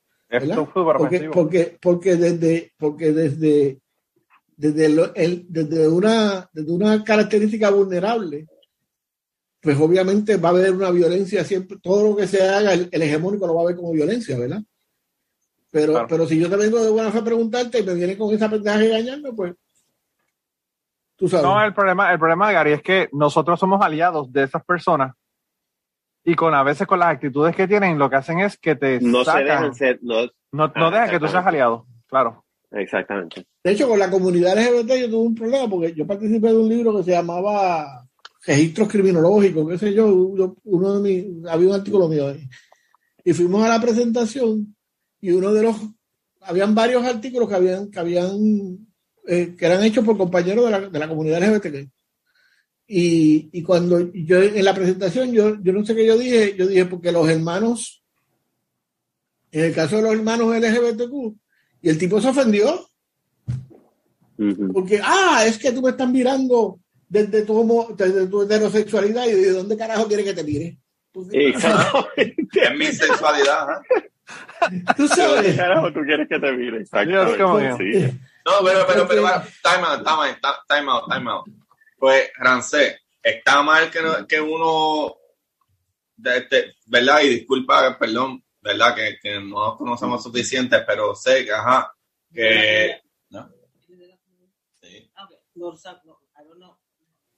[0.98, 3.80] Porque, porque, porque desde, porque desde
[4.58, 8.48] desde, el, desde, una, desde una característica vulnerable,
[9.62, 13.46] pues obviamente va a haber una violencia siempre, todo lo que se haga, el, hegemónico
[13.46, 14.62] lo va a ver como violencia, ¿verdad?
[15.70, 18.34] Pero, pero si yo te vengo de buena fe a preguntarte y me viene con
[18.34, 19.54] esa pendeja engañando, pues
[21.18, 21.46] tú sabes.
[21.46, 25.14] No, el problema, el problema, Gary, es que nosotros somos aliados de esas personas
[26.24, 29.00] y con a veces con las actitudes que tienen, lo que hacen es que te
[29.00, 32.44] no se dejan ser, no, no, no dejan que tú seas aliado, claro.
[32.72, 33.46] Exactamente.
[33.64, 36.68] De hecho, con la comunidad LGBT yo tuve un problema porque yo participé de un
[36.68, 38.06] libro que se llamaba
[38.46, 42.48] Registros Criminológicos, qué sé yo, uno de mis, había un artículo mío ahí.
[43.24, 44.76] Y fuimos a la presentación
[45.22, 45.78] y uno de los,
[46.42, 48.87] habían varios artículos que habían, que habían,
[49.28, 51.90] eh, que eran hechos por compañeros de la, de la comunidad LGBT.
[52.88, 56.68] Y, y, cuando yo en la presentación, yo, yo no sé qué yo dije, yo
[56.68, 58.02] dije porque los hermanos,
[59.52, 61.36] en el caso de los hermanos LGBTQ,
[61.82, 62.90] y el tipo se ofendió.
[64.72, 69.52] Porque, ah, es que tú me estás mirando desde tu, desde tu heterosexualidad y de
[69.52, 70.78] dónde carajo quiere que te mire.
[71.32, 72.36] Exactamente.
[72.54, 73.68] es mi sexualidad.
[74.96, 75.56] Tú sabes.
[75.56, 76.82] carajo tú quieres que te mire?
[76.82, 78.14] Exactamente.
[78.48, 79.22] No, pero, pero, pero,
[79.62, 81.46] time out, time out, time out, time out.
[81.98, 85.18] Pues, Rancé, está mal que, que uno,
[86.16, 87.24] ¿verdad?
[87.24, 88.96] Y disculpa, perdón, ¿verdad?
[88.96, 91.94] Que, que no nos conocemos suficientes, pero sé que, ajá,
[92.34, 93.02] que...
[93.32, 93.50] ¿no?
[94.82, 95.12] Sí.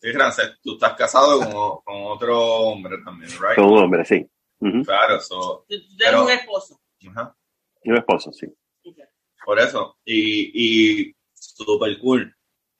[0.01, 3.55] Sí, Frances, tú estás casado con, con, otro hombre también, ¿right?
[3.55, 4.29] Con un hombre, sí.
[4.85, 5.65] Claro, so,
[5.97, 6.79] pero, un esposo.
[7.09, 7.35] Ajá.
[7.83, 8.45] Un esposo, sí.
[9.45, 12.35] Por eso, y, y super cool,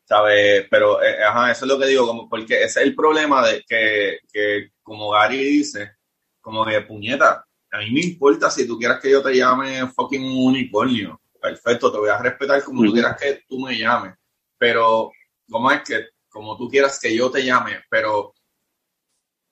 [0.06, 0.67] ¿sabes?
[0.69, 3.63] Pero, eh, ajá, eso es lo que digo, como porque ese es el problema de
[3.67, 5.93] que, que como Gary dice,
[6.41, 10.24] como que puñeta, a mí me importa si tú quieras que yo te llame fucking
[10.24, 11.22] unicornio.
[11.41, 14.15] Perfecto, te voy a respetar como tú quieras que tú me llames.
[14.58, 15.12] Pero,
[15.50, 17.82] ¿cómo es que, como tú quieras que yo te llame?
[17.89, 18.34] Pero,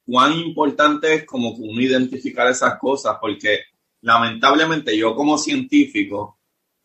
[0.06, 3.66] cuán importante es como uno identificar esas cosas, porque
[4.02, 6.37] lamentablemente yo como científico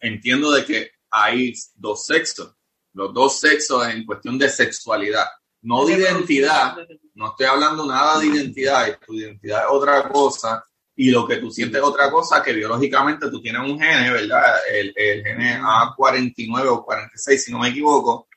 [0.03, 2.55] entiendo de que hay dos sexos,
[2.93, 5.27] los dos sexos en cuestión de sexualidad,
[5.63, 6.77] no de identidad.
[7.15, 11.51] No estoy hablando nada de identidad, tu identidad es otra cosa y lo que tú
[11.51, 14.57] sientes es otra cosa, que biológicamente tú tienes un gene, ¿verdad?
[14.71, 18.29] El, el gene A49 o 46, si no me equivoco,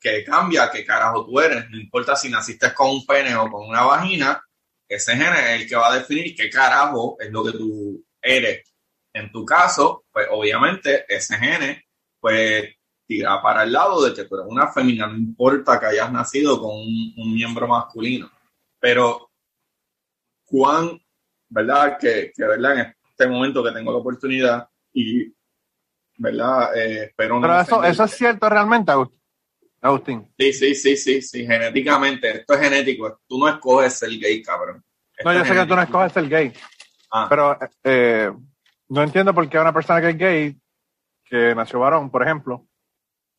[0.00, 1.68] que cambia qué carajo tú eres.
[1.70, 4.40] No importa si naciste con un pene o con una vagina,
[4.88, 8.75] ese gene es el que va a definir qué carajo es lo que tú eres.
[9.16, 11.84] En tu caso, pues obviamente ese gene,
[12.20, 12.74] pues
[13.06, 16.60] tira para el lado de que tú eres una femina, no importa que hayas nacido
[16.60, 18.30] con un, un miembro masculino.
[18.78, 19.30] Pero,
[20.44, 21.00] ¿cuán
[21.48, 21.98] ¿verdad?
[21.98, 22.78] Que, que, ¿verdad?
[22.78, 25.32] En este momento que tengo la oportunidad y,
[26.16, 26.76] ¿verdad?
[26.76, 28.92] Eh, espero Pero eso, eso es cierto realmente,
[29.80, 30.26] Agustín.
[30.38, 32.38] Sí, sí, sí, sí, sí, genéticamente.
[32.38, 33.20] Esto es genético.
[33.28, 34.82] Tú no escoges ser gay, cabrón.
[35.24, 36.52] no, yo sé que tú no escoges ser gay.
[37.12, 37.26] Ah.
[37.28, 38.32] Pero eh,
[38.88, 40.60] no entiendo por qué una persona que es gay,
[41.24, 42.66] que nació varón, por ejemplo,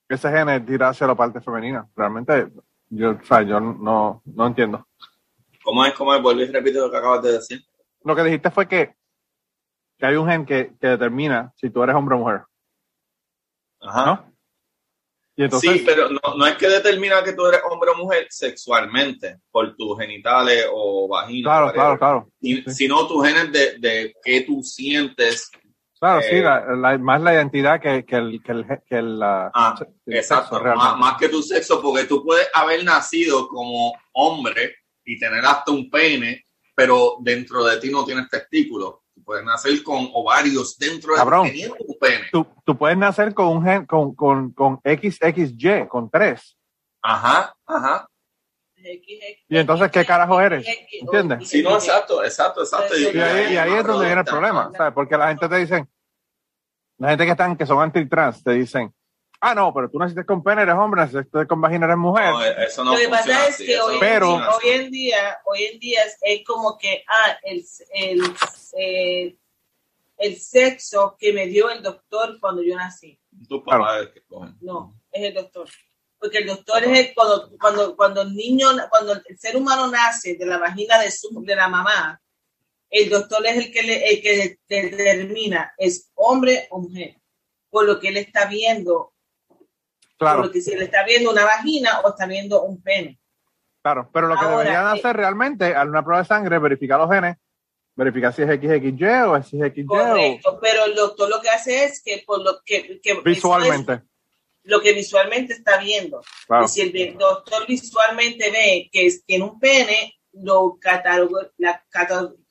[0.09, 1.87] ese gene tira hacia la parte femenina.
[1.95, 2.51] Realmente
[2.89, 4.87] Yo, o sea, yo no, no entiendo.
[5.63, 5.93] ¿Cómo es?
[5.93, 6.21] ¿Cómo es?
[6.21, 7.61] Vuelve y repite lo que acabas de decir.
[8.03, 8.95] Lo que dijiste fue que,
[9.97, 12.43] que hay un gen que, que determina si tú eres hombre o mujer.
[13.81, 14.05] Ajá.
[14.05, 14.33] ¿No?
[15.59, 19.99] Sí, pero no, es que determina que tú eres hombre o mujer sexualmente, por tus
[19.99, 21.49] genitales o vagina.
[21.49, 22.31] Claro, claro, claro.
[22.67, 25.51] Sino tus genes de, de qué tú sientes.
[25.99, 30.61] Claro, sí, eh, más la identidad que, que el, que el, que el, ah, exacto,
[30.61, 35.71] más, más, que tu sexo, porque tú puedes haber nacido como hombre y tener hasta
[35.71, 36.45] un pene,
[36.75, 38.95] pero dentro de ti no tienes testículos
[39.27, 41.51] puedes nacer con ovarios dentro de Cabrón,
[41.85, 42.27] tu pene.
[42.31, 46.57] Tú, tú, puedes nacer con un gen, con, con, con XXY, con tres.
[47.01, 48.07] Ajá, ajá.
[49.49, 50.65] Y entonces, ¿qué carajo eres?
[51.01, 51.49] ¿Entiendes?
[51.49, 52.97] Sí, no, exacto, exacto, exacto.
[52.97, 54.93] Y ahí, y ahí es donde viene el problema, ¿sabes?
[54.93, 55.85] Porque la gente te dice,
[56.97, 58.93] la gente que están, que son anti-trans, te dicen,
[59.39, 62.31] Ah, no, pero tú naciste con pene, eres hombre, naciste con vagina, eres mujer.
[62.31, 65.37] No, eso no Lo que pasa es que hoy, pero, en día, hoy, en día,
[65.45, 68.21] hoy en día es, como que, ah, el, el,
[68.77, 69.37] eh,
[70.17, 73.19] el, sexo que me dio el doctor cuando yo nací.
[73.47, 74.23] Tu papá es que
[74.61, 75.69] No, es el doctor.
[76.19, 80.35] Porque el doctor es el, cuando, cuando, cuando el niño, cuando el ser humano nace
[80.35, 82.19] de la vagina de, su, de la mamá,
[82.89, 87.17] el doctor es el que, le, el que determina es hombre o mujer,
[87.69, 89.13] por lo que él está viendo
[90.17, 90.41] Claro.
[90.41, 93.19] Porque si él está viendo una vagina o está viendo un pene.
[93.83, 97.09] Claro, pero lo que deberían eh, hacer realmente al una prueba de sangre verificar los
[97.09, 97.37] genes,
[97.95, 99.85] verificar si es XXY o si es XY.
[99.85, 104.01] Correcto, pero el doctor lo que hace es que por lo que, visualmente.
[104.63, 106.21] lo que visualmente está viendo.
[106.63, 110.77] Y si el doctor visualmente ve que tiene un pene, lo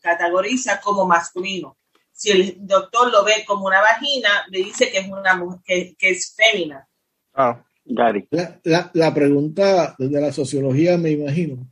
[0.01, 1.77] categoriza como masculino.
[2.13, 5.97] Si el doctor lo ve como una vagina, le dice que es una mujer, que,
[5.99, 6.89] que es fémina.
[7.37, 8.27] Ah, Gary.
[8.65, 11.69] La, la, pregunta desde la sociología, me imagino,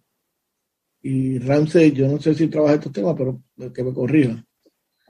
[1.06, 3.42] y Ramsey, yo no sé si trabaja estos temas, pero
[3.74, 4.42] que me corrija.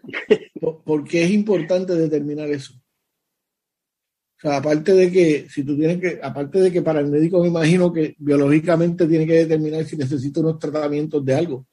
[0.85, 2.75] ¿Por, qué es importante determinar eso?
[2.75, 7.40] O sea, aparte de que, si tú tienes que, aparte de que para el médico
[7.40, 11.67] me imagino que biológicamente tiene que determinar si necesita unos tratamientos de algo.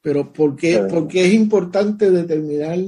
[0.00, 2.78] Pero ¿por qué, ¿por qué es importante determinar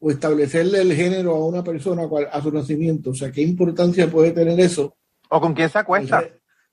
[0.00, 3.10] o establecerle el género a una persona a su nacimiento.
[3.10, 4.96] O sea, ¿qué importancia puede tener eso?
[5.28, 6.24] O con quién se acuesta.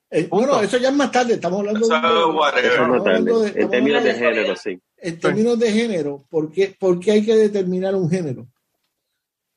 [0.08, 4.80] Eh, bueno, eso ya es más tarde, estamos hablando, de, en términos de, género, sí.
[4.98, 8.46] En términos de género, ¿por qué, ¿por qué hay que determinar un género?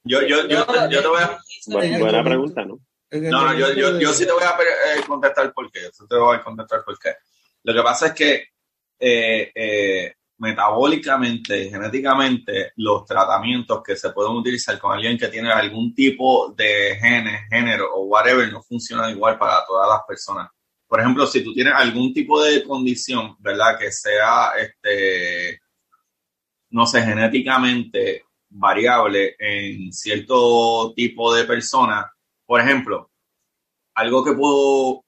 [0.04, 2.00] Yo, yo, yo, yo te voy a...
[2.00, 2.80] buena pregunta, ¿no?
[3.12, 5.82] No, yo, yo, yo, sí te voy a eh, contestar por qué.
[5.82, 7.14] Yo te voy a contestar por qué.
[7.64, 8.44] Lo que pasa es que
[9.00, 15.93] eh, eh, metabólicamente, genéticamente, los tratamientos que se pueden utilizar con alguien que tiene algún
[15.93, 20.49] tipo de genes, género o whatever no funcionan igual para todas las personas.
[20.88, 23.78] Por ejemplo, si tú tienes algún tipo de condición, ¿verdad?
[23.78, 25.60] Que sea, este,
[26.69, 32.10] no sé, genéticamente variable en cierto tipo de persona.
[32.45, 33.12] Por ejemplo,
[33.93, 35.04] algo que puedo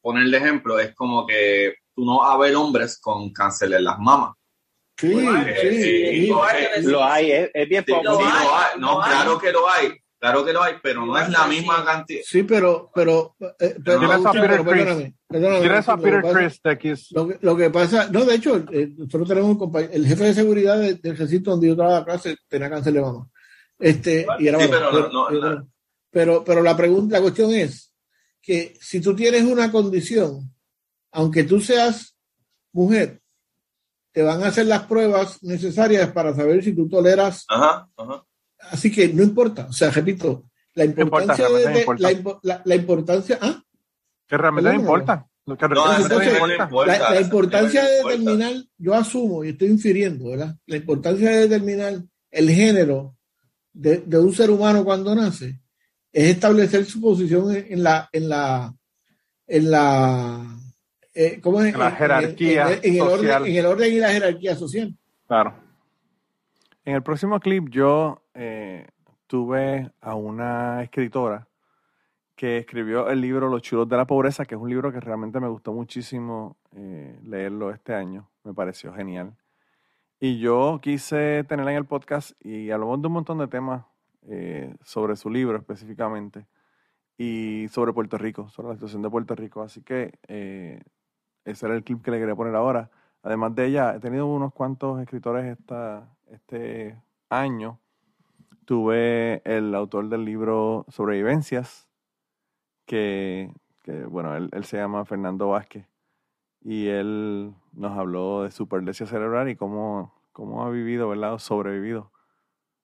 [0.00, 3.84] poner de ejemplo es como que tú no vas a ver hombres con cáncer en
[3.84, 4.36] las mamas
[4.98, 6.26] Sí, sí,
[6.82, 8.20] Lo hay, es, bien poco.
[8.78, 9.92] no, claro que lo hay.
[10.18, 12.22] Claro que lo hay, pero no es la misma cantidad.
[12.24, 14.00] Sí, pero, pero, eh, pero,
[14.32, 15.14] perdóname,
[17.42, 20.98] Lo, que pasa, no, de hecho, eh, nosotros tenemos un el jefe de seguridad del,
[21.02, 23.28] ejército donde yo trabajaba clase tenía cáncer de mama.
[23.78, 25.68] Este, y era pero,
[26.10, 27.92] pero, pero, la pregunta, la cuestión es
[28.40, 30.50] que si tú tienes una condición,
[31.12, 32.16] aunque tú seas
[32.72, 33.20] mujer,
[34.16, 37.44] te van a hacer las pruebas necesarias para saber si tú toleras.
[37.48, 38.24] Ajá, ajá.
[38.70, 41.84] Así que no importa, o sea, repito, la importancia de,
[42.64, 43.62] La, importancia, ¿ah?
[44.26, 45.28] Que realmente no importa.
[45.44, 50.56] la, importancia de determinar, yo asumo y estoy infiriendo, ¿verdad?
[50.64, 53.18] La importancia de determinar el género
[53.74, 55.60] de, de un ser humano cuando nace
[56.10, 58.74] es establecer su posición en la, en la,
[59.46, 60.58] en la
[61.18, 61.74] eh, ¿cómo es?
[61.74, 64.94] La jerarquía en, el orden, en, el orden, y la jerarquía social.
[65.26, 65.54] Claro.
[66.84, 68.86] En el próximo clip yo eh,
[69.26, 71.48] tuve a una escritora
[72.34, 75.40] que escribió el libro Los chulos de la pobreza, que es un libro que realmente
[75.40, 79.32] me gustó muchísimo eh, leerlo este año, me pareció genial.
[80.20, 83.84] Y yo quise tenerla en el podcast y hablamos de un montón de temas
[84.82, 86.46] sobre su libro específicamente
[87.16, 89.62] y sobre Puerto Rico, sobre la situación de Puerto Rico.
[89.62, 90.18] Así que
[91.46, 92.90] ese era el clip que le quería poner ahora.
[93.22, 97.78] Además de ella, he tenido unos cuantos escritores esta, este año.
[98.64, 101.88] Tuve el autor del libro Sobrevivencias,
[102.84, 103.52] que,
[104.08, 105.86] bueno, él, se llama Fernando Vázquez,
[106.60, 111.34] y él nos habló de su perlesia cerebral y cómo, cómo ha vivido, ¿verdad?
[111.34, 112.10] O sobrevivido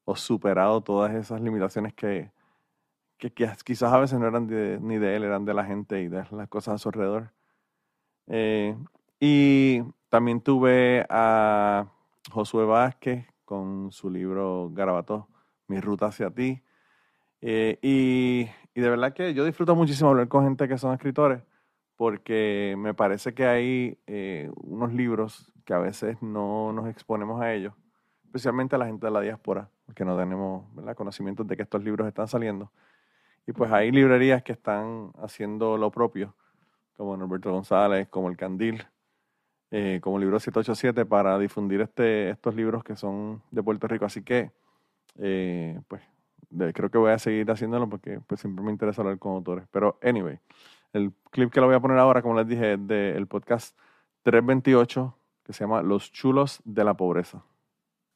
[0.04, 2.30] o superado todas esas limitaciones que,
[3.18, 3.30] que,
[3.64, 6.48] quizás a veces no eran ni de él, eran de la gente y de las
[6.48, 7.30] cosas a su alrededor.
[8.26, 8.76] Eh,
[9.20, 11.86] y también tuve a
[12.30, 15.28] Josué Vázquez con su libro Garabato,
[15.68, 16.62] Mi ruta hacia ti.
[17.40, 21.42] Eh, y, y, de verdad que yo disfruto muchísimo hablar con gente que son escritores,
[21.96, 27.52] porque me parece que hay eh, unos libros que a veces no nos exponemos a
[27.52, 27.74] ellos,
[28.24, 30.64] especialmente a la gente de la diáspora, porque no tenemos
[30.96, 32.72] conocimiento de que estos libros están saliendo.
[33.46, 36.34] Y pues hay librerías que están haciendo lo propio,
[36.96, 38.84] como Norberto González, como El Candil,
[39.70, 44.04] eh, como Libro 787, para difundir este, estos libros que son de Puerto Rico.
[44.04, 44.50] Así que,
[45.18, 46.02] eh, pues,
[46.74, 49.66] creo que voy a seguir haciéndolo porque pues, siempre me interesa hablar con autores.
[49.70, 50.38] Pero, anyway,
[50.92, 53.76] el clip que lo voy a poner ahora, como les dije, es del podcast
[54.24, 57.42] 328, que se llama Los chulos de la pobreza.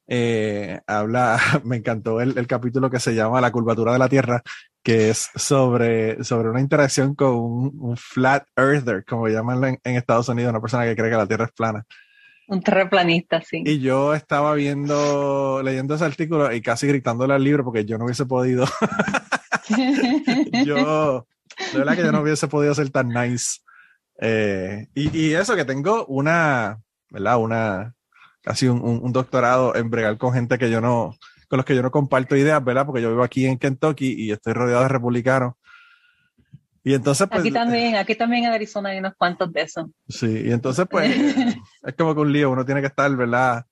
[0.08, 4.42] Eh, habla, me encantó el, el, capítulo que se llama La curvatura de la Tierra,
[4.82, 10.28] que es sobre, sobre una interacción con un, flat earther, como llaman en, en, Estados
[10.28, 11.84] Unidos, una persona que cree que la Tierra es plana.
[12.48, 13.62] Un terraplanista, sí.
[13.66, 18.04] Y yo estaba viendo, leyendo ese artículo y casi gritándole al libro porque yo no
[18.04, 18.66] hubiese podido.
[20.64, 21.26] yo,
[21.72, 23.58] de verdad que yo no hubiese podido ser tan nice.
[24.20, 26.80] Eh, y, y, eso que tengo una,
[27.10, 27.38] ¿verdad?
[27.38, 27.95] Una,
[28.46, 31.16] casi un, un, doctorado en bregar con gente que yo no,
[31.48, 32.86] con los que yo no comparto ideas, ¿verdad?
[32.86, 35.54] Porque yo vivo aquí en Kentucky y estoy rodeado de republicanos.
[36.84, 39.86] Y entonces, pues, Aquí también, aquí también en Arizona hay unos cuantos de esos.
[40.08, 41.12] Sí, y entonces, pues,
[41.82, 43.66] es como que un lío, uno tiene que estar, ¿verdad?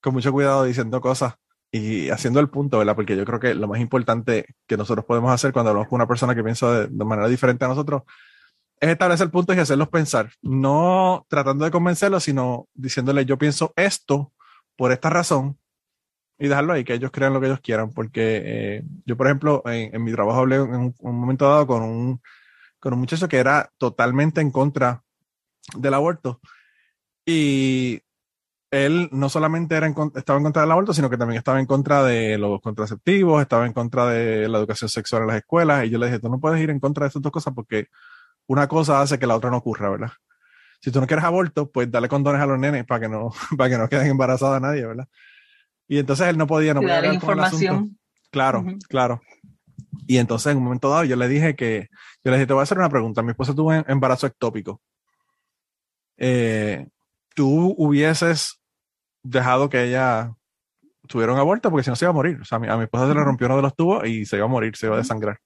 [0.00, 1.34] Con mucho cuidado diciendo cosas
[1.70, 2.94] y haciendo el punto, ¿verdad?
[2.94, 6.08] Porque yo creo que lo más importante que nosotros podemos hacer cuando hablamos con una
[6.08, 8.04] persona que piensa de, de manera diferente a nosotros
[8.84, 10.32] es establecer puntos y hacerlos pensar.
[10.42, 14.32] No tratando de convencerlos, sino diciéndole yo pienso esto
[14.76, 15.58] por esta razón
[16.38, 17.90] y dejarlo ahí, que ellos crean lo que ellos quieran.
[17.92, 22.20] Porque eh, yo, por ejemplo, en, mi trabajo hablé en un, momento dado con un,
[22.78, 25.02] con un muchacho que era totalmente en contra
[25.76, 26.40] del aborto.
[27.24, 28.02] Y
[28.70, 32.02] él no solamente era estaba en contra del aborto, sino que también estaba en contra
[32.02, 35.86] de los contraceptivos, estaba en contra de la educación sexual en las escuelas.
[35.86, 37.88] Y yo le dije, tú no puedes ir en contra de estas dos cosas porque
[38.46, 40.12] una cosa hace que la otra no ocurra, ¿verdad?
[40.80, 43.70] Si tú no quieres aborto, pues dale condones a los nenes para que no, para
[43.70, 45.08] que no queden embarazadas a nadie, ¿verdad?
[45.88, 47.98] Y entonces él no podía, no podía información.
[48.30, 49.20] Claro, claro.
[50.06, 51.88] Y entonces en un momento dado yo le dije que,
[52.22, 53.22] yo le dije, te voy a hacer una pregunta.
[53.22, 54.80] Mi esposa tuvo un embarazo ectópico.
[56.16, 56.86] Eh,
[57.34, 58.60] ¿Tú hubieses
[59.22, 60.34] dejado que ella
[61.06, 61.70] tuviera un aborto?
[61.70, 62.40] Porque si no se iba a morir.
[62.40, 64.26] O sea, a mi, a mi esposa se le rompió uno de los tubos y
[64.26, 65.38] se iba a morir, se iba a desangrar.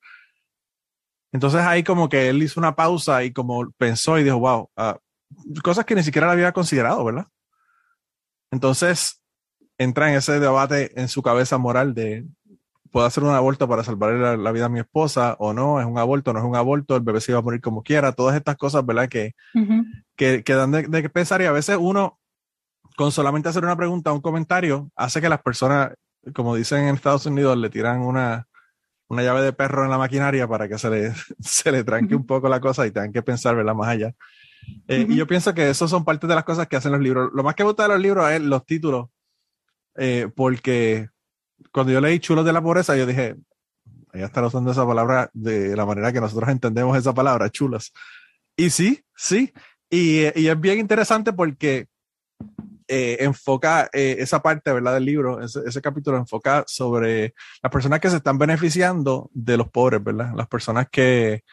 [1.32, 4.98] Entonces ahí como que él hizo una pausa y como pensó y dijo, wow, ah,
[5.62, 7.26] cosas que ni siquiera la había considerado, ¿verdad?
[8.50, 9.22] Entonces
[9.76, 12.26] entra en ese debate en su cabeza moral de,
[12.90, 15.80] ¿puedo hacer un aborto para salvar la, vida a mi esposa o no?
[15.80, 16.96] ¿Es un aborto no es un aborto?
[16.96, 18.12] ¿El bebé se iba a morir como quiera?
[18.12, 19.08] Todas estas cosas, ¿verdad?
[19.08, 19.34] Que,
[20.16, 22.18] que, dan de, de pensar y a veces uno,
[22.96, 25.92] con solamente hacer una pregunta un comentario, hace que las personas,
[26.34, 28.47] como dicen en Estados Unidos, le tiran una,
[29.08, 32.26] una llave de perro en la maquinaria para que se le, se le tranque un
[32.26, 34.14] poco la cosa y tengan que pensar, verla más allá.
[34.86, 37.30] Eh, y yo pienso que eso son parte de las cosas que hacen los libros.
[37.34, 39.08] Lo más que me gusta de los libros es los títulos,
[39.96, 41.08] eh, porque
[41.72, 43.36] cuando yo leí Chulos de la Pobreza, yo dije,
[44.12, 47.92] ella está usando esa palabra de la manera que nosotros entendemos esa palabra, chulos.
[48.56, 49.52] Y sí, sí.
[49.90, 51.88] Y, y es bien interesante porque
[52.90, 54.94] eh, enfoca eh, esa parte, ¿verdad?
[54.94, 60.02] Del libro, ese, capítulo enfoca sobre las personas que se están beneficiando de los pobres,
[60.02, 60.32] ¿verdad?
[60.34, 61.44] Las personas que,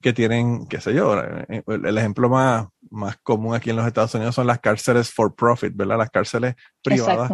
[0.00, 4.14] que tienen, qué sé yo, eh, el, ejemplo más, más común aquí en los Estados
[4.14, 5.98] Unidos son las cárceles for profit, ¿verdad?
[5.98, 7.32] Las cárceles privadas.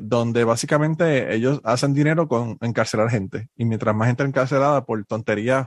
[0.00, 3.48] donde básicamente ellos hacen dinero con encarcelar gente.
[3.56, 5.66] Y mientras más gente encarcelada por tonterías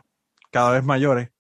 [0.51, 1.31] cada vez mayores,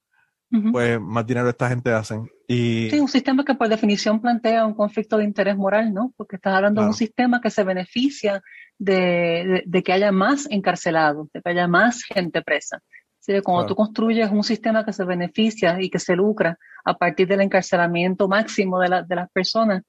[0.71, 2.29] pues más dinero esta gente hacen.
[2.47, 2.89] Y...
[2.89, 6.13] Sí, un sistema que por definición plantea un conflicto de interés moral, ¿no?
[6.17, 8.41] Porque estás hablando de un sistema que se beneficia
[8.77, 12.81] de, de, que haya más encarcelados, de que haya más gente presa.
[13.19, 13.39] ¿Sí?
[13.43, 17.41] Cuando tú construyes un sistema que se beneficia y que se lucra a partir del
[17.41, 19.83] encarcelamiento máximo de, la, de las personas,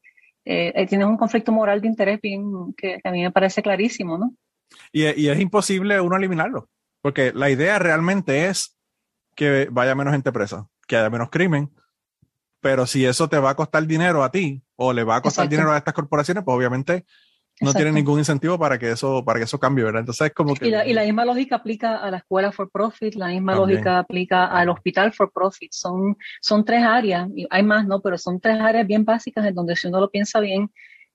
[0.44, 4.34] eh, tienes un conflicto moral de interés bien, que, a mí me parece clarísimo, ¿no?
[4.92, 6.68] Y, y es imposible uno eliminarlo,
[7.00, 8.76] porque la idea realmente es
[9.34, 11.70] que vaya menos gente presa, que haya menos crimen.
[12.60, 15.48] Pero si eso te va a costar dinero a ti o le va a costar
[15.48, 17.04] dinero a estas corporaciones, pues obviamente
[17.60, 20.00] no tienen ningún incentivo para que eso, para que eso cambie, ¿verdad?
[20.00, 20.68] Entonces es como que...
[20.68, 23.98] Y la, y la misma lógica aplica a la escuela for profit, la misma lógica
[23.98, 25.70] aplica al hospital for profit.
[25.72, 28.00] Son, son tres áreas, y hay más, ¿no?
[28.00, 30.72] Pero son tres áreas bien básicas en donde si uno lo piensa bien,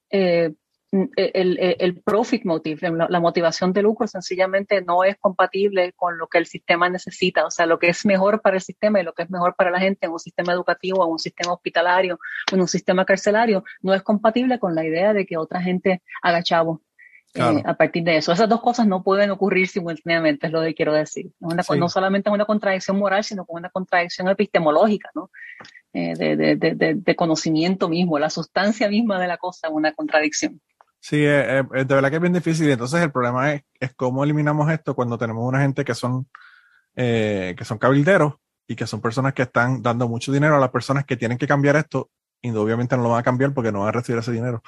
[0.09, 0.53] eh,
[0.91, 6.37] el, el, profit motive, la, motivación de lucro sencillamente no es compatible con lo que
[6.37, 9.23] el sistema necesita, o sea, lo que es mejor para el sistema y lo que
[9.23, 12.19] es mejor para la gente en un sistema educativo, en un sistema hospitalario,
[12.51, 16.41] en un sistema carcelario, no es compatible con la idea de que otra gente haga
[16.41, 16.81] chavo.
[17.33, 18.31] Eh, a partir de eso.
[18.31, 21.29] Esas dos cosas no pueden ocurrir simultáneamente, es lo que quiero decir.
[21.39, 25.29] No solamente es una contradicción moral, sino como una contradicción epistemológica, ¿no?
[25.93, 30.61] Eh, de, de, de, de, conocimiento mismo, la sustancia misma de la cosa una contradicción.
[30.99, 32.69] Sí, de verdad que es bien difícil.
[32.69, 36.27] Entonces el problema es, es cómo eliminamos esto cuando tenemos una gente que son,
[36.95, 38.35] eh, que son cabilderos
[38.67, 41.47] y que son personas que están dando mucho dinero a las personas que tienen que
[41.47, 42.09] cambiar esto
[42.41, 44.61] y obviamente no lo van a cambiar porque no van a recibir ese dinero.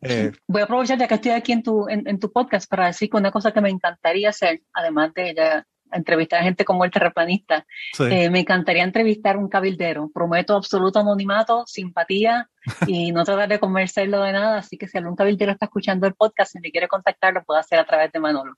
[0.00, 3.10] Eh, Voy a aprovechar ya que estoy aquí en tu, en, tu podcast para decir
[3.10, 6.90] que una cosa que me encantaría hacer, además de ya entrevistar a gente como el
[6.90, 7.66] terraplanista.
[7.98, 10.10] Eh, me encantaría entrevistar un cabildero.
[10.12, 12.48] Prometo absoluto anonimato, simpatía
[12.86, 14.58] y no tratar de convencerlo de nada.
[14.58, 17.60] Así que si algún cabildero está escuchando el podcast y me quiere contactar, lo puedo
[17.60, 18.54] hacer a través de Manolo.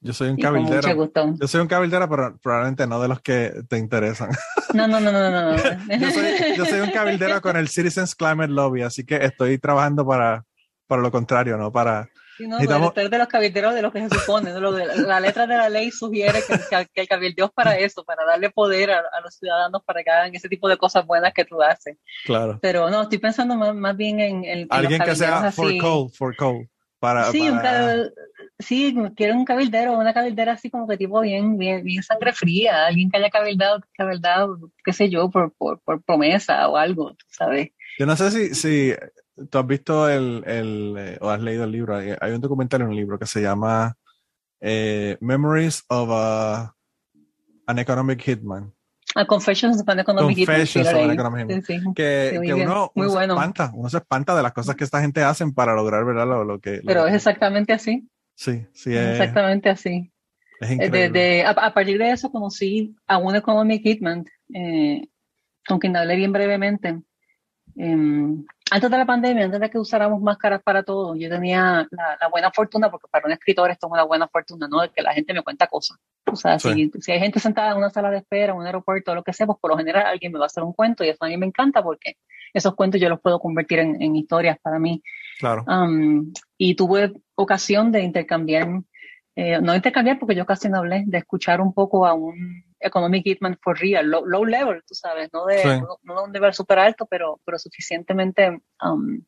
[0.00, 1.10] Yo soy un cabildero.
[1.40, 4.30] Yo soy un cabildero, pero probablemente no de los que te interesan.
[4.72, 5.56] No, no, no, no, no.
[5.56, 10.06] yo, soy, yo, soy, un cabildero con el Citizens Climate Lobby, así que estoy trabajando
[10.06, 10.44] para,
[10.86, 12.08] para lo contrario, no para
[12.40, 14.52] No, de los cabilderos de lo que se supone.
[14.52, 18.90] la letra de la ley sugiere que, el cabildeo es para eso, para darle poder
[18.90, 21.96] a, los ciudadanos para que hagan ese tipo de cosas buenas que tú haces.
[22.24, 22.58] Claro.
[22.62, 26.68] Pero no, estoy pensando más, bien en, el Alguien que sea for coal, for coal.
[27.00, 27.48] Para, sí,
[28.58, 32.86] sí, quiero un cabildero, una cabildera así como que tipo bien, bien, bien sangre fría,
[32.86, 37.70] alguien que haya cabildado, cabildado qué sé yo, por, por, por promesa o algo, ¿sabes?
[38.00, 38.94] Yo no sé si, si
[39.50, 42.88] tú has visto el, el eh, o has leído el libro, hay, un documental en
[42.88, 43.96] un libro que se llama
[44.60, 46.74] eh, Memories of a,
[47.66, 48.72] an Economic Hitman.
[49.14, 50.96] A Confessions of an Economic Confessions Hitman.
[50.96, 51.94] Of an economic hitman.
[51.94, 55.22] que, que uno, uno se espanta, uno se espanta de las cosas que esta gente
[55.22, 56.26] hacen para lograr ¿verdad?
[56.26, 56.82] Lo, lo que...
[56.84, 58.08] Pero es exactamente así.
[58.34, 58.94] Sí, sí.
[58.94, 60.12] Es, exactamente así.
[60.60, 61.10] Es increíble.
[61.10, 64.24] De, a, a, partir de eso conocí a un Economic Hitman,
[64.54, 65.08] eh,
[65.66, 67.00] con quien hablé bien brevemente.
[67.76, 72.28] Eh, antes de la pandemia, antes de que usáramos máscaras para todo, yo tenía la,
[72.28, 74.82] buena fortuna, porque para un escritor esto es una buena fortuna, ¿no?
[74.82, 75.98] De que la gente me cuenta cosas.
[76.26, 79.22] O sea, si, hay gente sentada en una sala de espera, en un aeropuerto, lo
[79.22, 81.24] que sea, pues por lo general alguien me va a hacer un cuento y eso
[81.24, 82.16] a mí me encanta porque
[82.52, 85.02] esos cuentos yo los puedo convertir en, historias para mí.
[85.38, 85.64] Claro.
[85.66, 88.68] Um, y tuve ocasión de intercambiar,
[89.40, 93.22] eh, no intercambiar porque yo casi no hablé, de escuchar un poco a un Economic
[93.24, 97.06] Hitman for real, low, level, tú sabes, no de, no, de un nivel súper alto,
[97.06, 99.20] pero, pero suficientemente, um,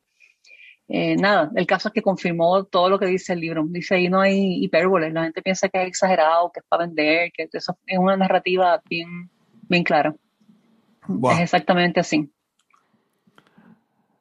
[0.89, 3.63] eh, nada, el caso es que confirmó todo lo que dice el libro.
[3.69, 7.31] Dice ahí no hay hipérbole, la gente piensa que es exagerado, que es para vender,
[7.31, 9.29] que eso es una narrativa bien,
[9.69, 10.13] bien clara.
[11.31, 12.29] Es exactamente así.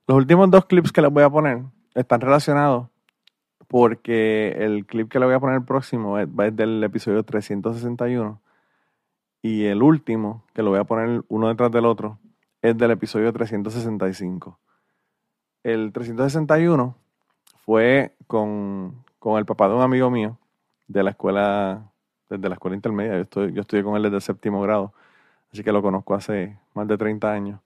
[0.07, 1.65] Los últimos dos clips que les voy a poner
[1.97, 2.87] están relacionados
[3.71, 8.41] porque el clip que le voy a poner el próximo es, es del episodio 361
[9.43, 12.19] y el último, que lo voy a poner uno detrás del otro,
[12.63, 14.59] es del episodio 365.
[15.63, 16.97] El 361
[17.65, 19.05] fue con,
[19.39, 20.37] el papá de un amigo mío
[20.89, 21.93] de la escuela,
[22.29, 23.15] desde la escuela intermedia.
[23.15, 24.95] Yo, estoy, yo estudié con él desde el séptimo grado,
[25.53, 27.61] así que lo conozco hace más de 30 años.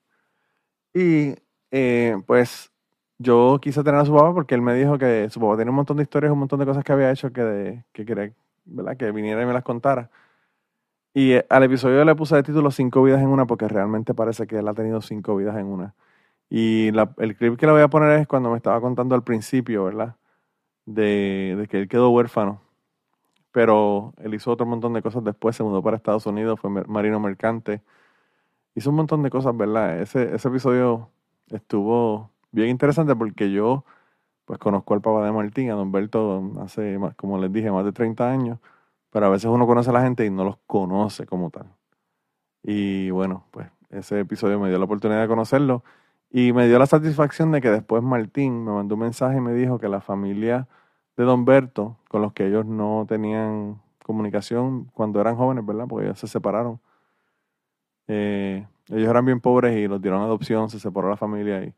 [0.92, 1.34] Y
[1.70, 2.73] eh, pues
[3.18, 5.76] yo quise tener a su papá porque él me dijo que su papá tenía un
[5.76, 8.32] montón de historias, un montón de cosas que había hecho que, que quería
[8.64, 8.96] ¿verdad?
[8.96, 10.10] que viniera y me las contara.
[11.14, 14.46] Y eh, al episodio le puse de título Cinco vidas en una porque realmente parece
[14.46, 15.94] que él ha tenido cinco vidas en una.
[16.50, 16.88] Y
[17.18, 20.16] el clip que le voy a poner es cuando me estaba contando al principio, ¿verdad?
[20.86, 22.62] De, que él quedó huérfano.
[23.52, 27.20] Pero él hizo otro montón de cosas después, se mudó para Estados Unidos, fue marino
[27.20, 27.82] mercante.
[28.74, 30.00] Hizo un montón de cosas, ¿verdad?
[30.00, 31.10] Ese, ese episodio
[31.50, 33.84] estuvo bien interesante porque yo
[34.44, 37.92] pues conozco al papá de Martín, a Don Berto, hace, como les dije, más de
[37.92, 38.58] 30 años
[39.14, 41.72] pero a veces uno conoce a la gente y no los conoce como tal.
[42.64, 45.84] Y bueno, pues ese episodio me dio la oportunidad de conocerlo
[46.30, 49.52] y me dio la satisfacción de que después Martín me mandó un mensaje y me
[49.54, 50.66] dijo que la familia
[51.16, 55.86] de Don Berto, con los que ellos no tenían comunicación cuando eran jóvenes, ¿verdad?
[55.88, 56.80] Porque ellos se separaron.
[58.08, 61.72] Eh, ellos eran bien pobres y los dieron adopción, se separó la familia y,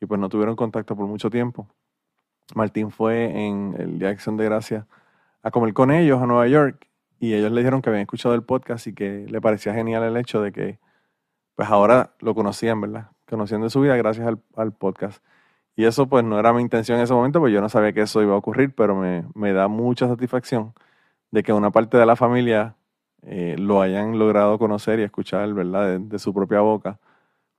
[0.00, 1.68] y pues no tuvieron contacto por mucho tiempo.
[2.54, 4.86] Martín fue en el Día de Acción de Gracia
[5.42, 6.88] a comer con ellos a Nueva York
[7.18, 10.16] y ellos le dijeron que habían escuchado el podcast y que le parecía genial el
[10.16, 10.78] hecho de que
[11.54, 13.10] pues ahora lo conocían, ¿verdad?
[13.28, 14.26] Conocían de su vida gracias
[14.56, 15.22] al, podcast.
[15.76, 18.00] Y eso pues no era mi intención en ese momento, pues yo no sabía que
[18.00, 20.72] eso iba a ocurrir, pero me, da mucha satisfacción
[21.30, 22.76] de que una parte de la familia
[23.22, 26.98] eh, lo hayan logrado conocer y escuchar, ¿verdad?, de, su propia boca,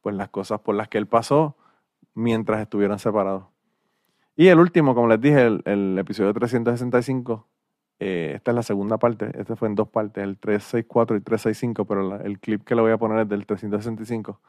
[0.02, 1.56] pues las cosas por las que él pasó
[2.14, 3.46] mientras estuvieron separados.
[4.36, 7.48] Y el último, como les dije, el, episodio 365,
[8.00, 11.86] eh, esta es la segunda parte, este fue en dos partes, el 364 y 365,
[11.86, 14.40] pero el clip que le voy a poner es del 365.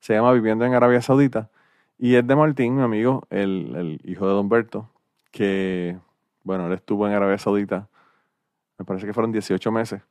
[0.00, 1.50] Se llama Viviendo en Arabia Saudita
[1.98, 4.88] y es de Martín, mi amigo, el, hijo de Don Berto,
[5.30, 5.98] que,
[6.42, 7.88] bueno, él estuvo en Arabia Saudita,
[8.78, 10.02] me parece que fueron 18 meses,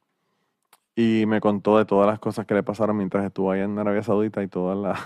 [0.96, 4.04] y me contó de todas las cosas que le pasaron mientras estuvo allá en Arabia
[4.04, 5.00] Saudita y todas las,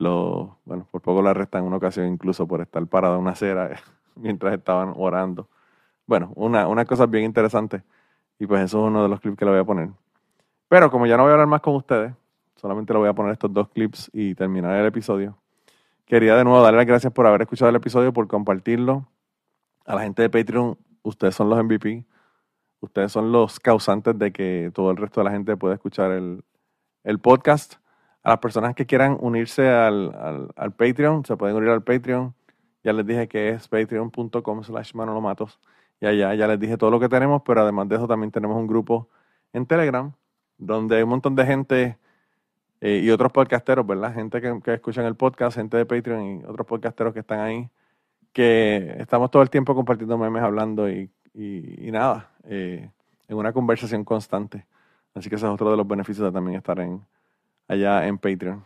[0.00, 3.32] lo, bueno, por poco la arrestan en una ocasión incluso por estar parado en una
[3.32, 3.80] acera
[4.16, 5.48] mientras estaban orando.
[6.06, 7.82] Bueno, una, una cosa bien interesante
[8.38, 9.90] y pues eso es uno de los clips que le voy a poner.
[10.68, 12.12] Pero como ya no voy a hablar más con ustedes,
[12.56, 15.36] solamente le voy a poner estos dos clips y terminar el episodio.
[16.06, 19.06] Quería de nuevo darle las gracias por haber escuchado el episodio, por compartirlo.
[19.84, 22.04] A la gente de Patreon, ustedes son los MVP.
[22.80, 27.18] Ustedes son los causantes de que todo el resto de la gente pueda escuchar el,
[27.20, 27.74] podcast.
[28.22, 32.34] A las personas que quieran unirse al, al, Patreon, se pueden unir al Patreon.
[32.84, 35.58] Ya les dije que es patreon.com slash manolomatos.
[36.00, 38.56] Y allá ya les dije todo lo que tenemos, pero además de eso también tenemos
[38.56, 39.08] un grupo
[39.52, 40.12] en Telegram
[40.58, 41.98] donde hay un montón de gente
[42.80, 44.14] eh, y otros podcasteros, ¿verdad?
[44.14, 47.70] Gente que, que escuchan el podcast, gente de Patreon y otros podcasteros que están ahí,
[48.32, 52.90] que estamos todo el tiempo compartiendo memes, hablando y, y, nada, eh,
[53.28, 54.66] en una conversación constante.
[55.14, 57.02] Así que ese es otro de los beneficios de también estar en,
[57.70, 58.64] allá en Patreon.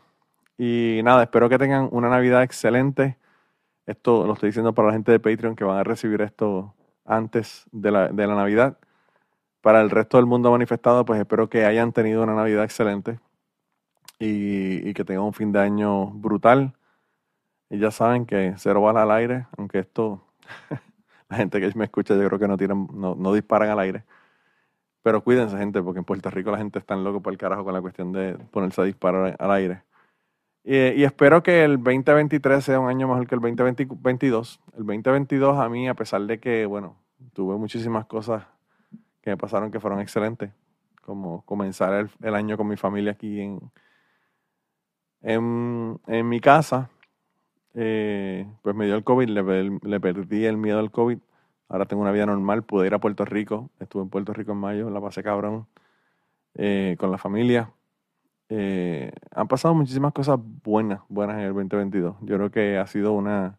[0.57, 3.19] Y nada, espero que tengan una Navidad excelente.
[3.87, 6.75] Esto lo estoy diciendo para la gente de Patreon que van a recibir esto
[7.05, 8.79] antes de la, de la Navidad.
[9.61, 13.19] Para el resto del mundo manifestado, pues espero que hayan tenido una Navidad excelente
[14.19, 16.75] y, que tengan un fin de año brutal.
[17.69, 20.25] Y ya saben que cero bala al aire, aunque esto,
[21.29, 24.05] la gente que me escucha yo creo que no, tienen, no, no disparan al aire.
[25.05, 27.63] Pero cuídense, gente, porque en Puerto Rico la gente está en loco por el carajo
[27.63, 29.83] con la cuestión de ponerse a disparar al aire.
[30.65, 34.61] Y, espero que el 2023 sea un año mejor que el 2022.
[34.79, 36.97] El 2022 a mí, a pesar de que, bueno,
[37.35, 38.47] tuve muchísimas cosas
[39.21, 40.53] que me pasaron que fueron excelentes,
[41.03, 43.61] como comenzar el año con mi familia aquí en,
[45.21, 46.89] en, mi casa,
[47.75, 51.19] eh, pues me dio el COVID, le, perdí el miedo al COVID.
[51.69, 53.71] Ahora tengo una vida normal, pude ir a Puerto Rico.
[53.81, 55.67] Estuve en Puerto Rico en mayo, la pasé cabrón,
[56.55, 57.73] eh, con la familia.
[58.49, 62.17] Eh, han pasado muchísimas cosas buenas, buenas en el 2022.
[62.21, 63.59] Yo creo que ha sido una,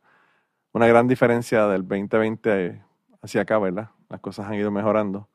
[0.74, 2.82] una gran diferencia del 2020
[3.22, 3.90] hacia acá, ¿verdad?
[4.10, 5.28] Las cosas han ido mejorando.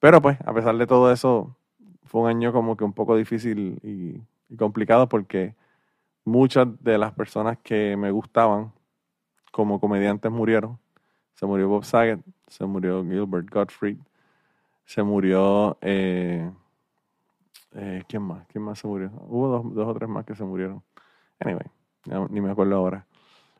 [0.00, 1.56] Pero pues, a pesar de todo eso,
[2.04, 4.22] fue un año como que un poco difícil y
[4.56, 5.54] complicado porque
[6.24, 8.72] muchas de las personas que me gustaban
[9.52, 10.78] como comediantes murieron.
[11.44, 13.98] Se murió Bob Saget, se murió Gilbert Gottfried,
[14.86, 15.76] se murió...
[15.82, 16.50] Eh,
[17.74, 18.46] eh, ¿Quién más?
[18.46, 19.10] ¿Quién más se murió?
[19.28, 20.82] Hubo dos, dos o tres más que se murieron.
[21.38, 21.66] Anyway,
[22.30, 23.04] ni me acuerdo ahora.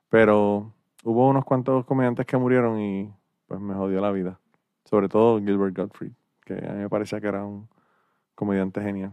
[0.08, 0.72] Pero
[1.04, 3.12] hubo unos cuantos comediantes que murieron y
[3.46, 4.40] pues me jodió la vida.
[4.86, 6.12] Sobre todo Gilbert Gottfried,
[6.42, 7.68] que a mí me parecía que era un
[8.34, 9.12] comediante genial.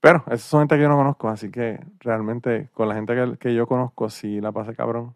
[0.00, 3.54] Pero esas son gente que yo no conozco, así que realmente con la gente que,
[3.54, 5.14] yo conozco sí la pasé cabrón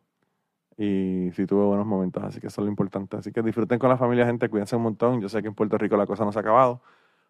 [0.79, 3.17] y sí tuve buenos momentos, así que eso es lo importante.
[3.17, 5.21] Así que disfruten con la familia, gente, cuídense un montón.
[5.21, 6.81] Yo sé que en Puerto Rico la cosa no se ha acabado,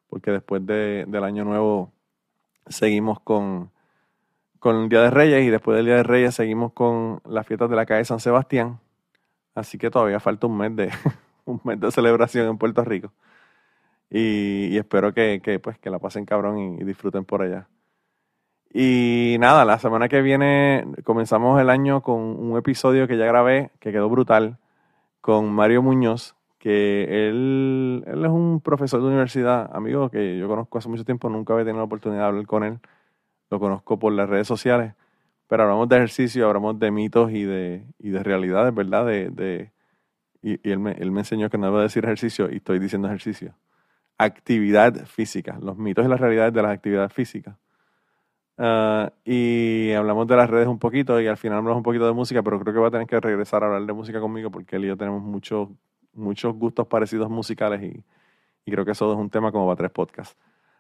[0.09, 1.92] porque después de, del Año Nuevo
[2.66, 3.70] seguimos con,
[4.59, 7.70] con el Día de Reyes y después del Día de Reyes seguimos con las fiestas
[7.70, 8.80] de la calle San Sebastián.
[9.55, 10.90] Así que todavía falta un mes de,
[11.44, 13.12] un mes de celebración en Puerto Rico.
[14.11, 17.68] Y, espero que, pues, que la pasen cabrón y, disfruten por allá.
[18.79, 23.70] Y nada, la semana que viene comenzamos el año con un episodio que ya grabé,
[23.81, 24.59] que quedó brutal,
[25.22, 30.77] con Mario Muñoz, que él, él es un profesor de universidad, amigo que yo conozco
[30.77, 32.79] hace mucho tiempo, nunca había tenido la oportunidad de hablar con él,
[33.49, 34.93] lo conozco por las redes sociales,
[35.49, 39.07] pero hablamos de ejercicio, hablamos de mitos y de, y de realidades, ¿verdad?
[39.07, 39.72] De, de
[40.43, 43.55] y, él, me, él me enseñó que no debo decir ejercicio y estoy diciendo ejercicio
[44.18, 47.57] actividad física, los mitos y las realidades de las actividades físicas.
[48.59, 52.12] Ah, y hablamos de las redes un poquito y al final hablamos un poquito de
[52.12, 54.76] música, pero creo que va a tener que regresar a hablar de música conmigo porque
[54.76, 55.68] él y yo tenemos muchos
[56.14, 58.04] muchos gustos parecidos musicales y,
[58.70, 60.36] creo que eso es un tema como para tres podcasts.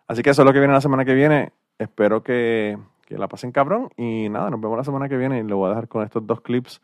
[0.08, 1.52] Así que eso es lo que viene la semana que viene.
[1.78, 5.42] Espero que, que la pasen cabrón y nada, nos vemos la semana que viene y
[5.42, 6.80] lo voy a dejar con estos dos clips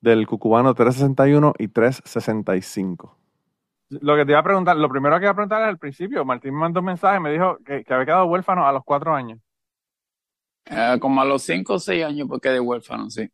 [0.00, 3.16] del Cucubano 361 y 365.
[3.88, 6.24] Lo que te iba a preguntar, lo primero que iba a preguntar es al principio.
[6.24, 9.40] Martín me mandó un mensaje, me dijo que, había quedado huérfano a los cuatro años.
[10.68, 13.28] Eh, como a los cinco o seis años porque de huérfano, sí.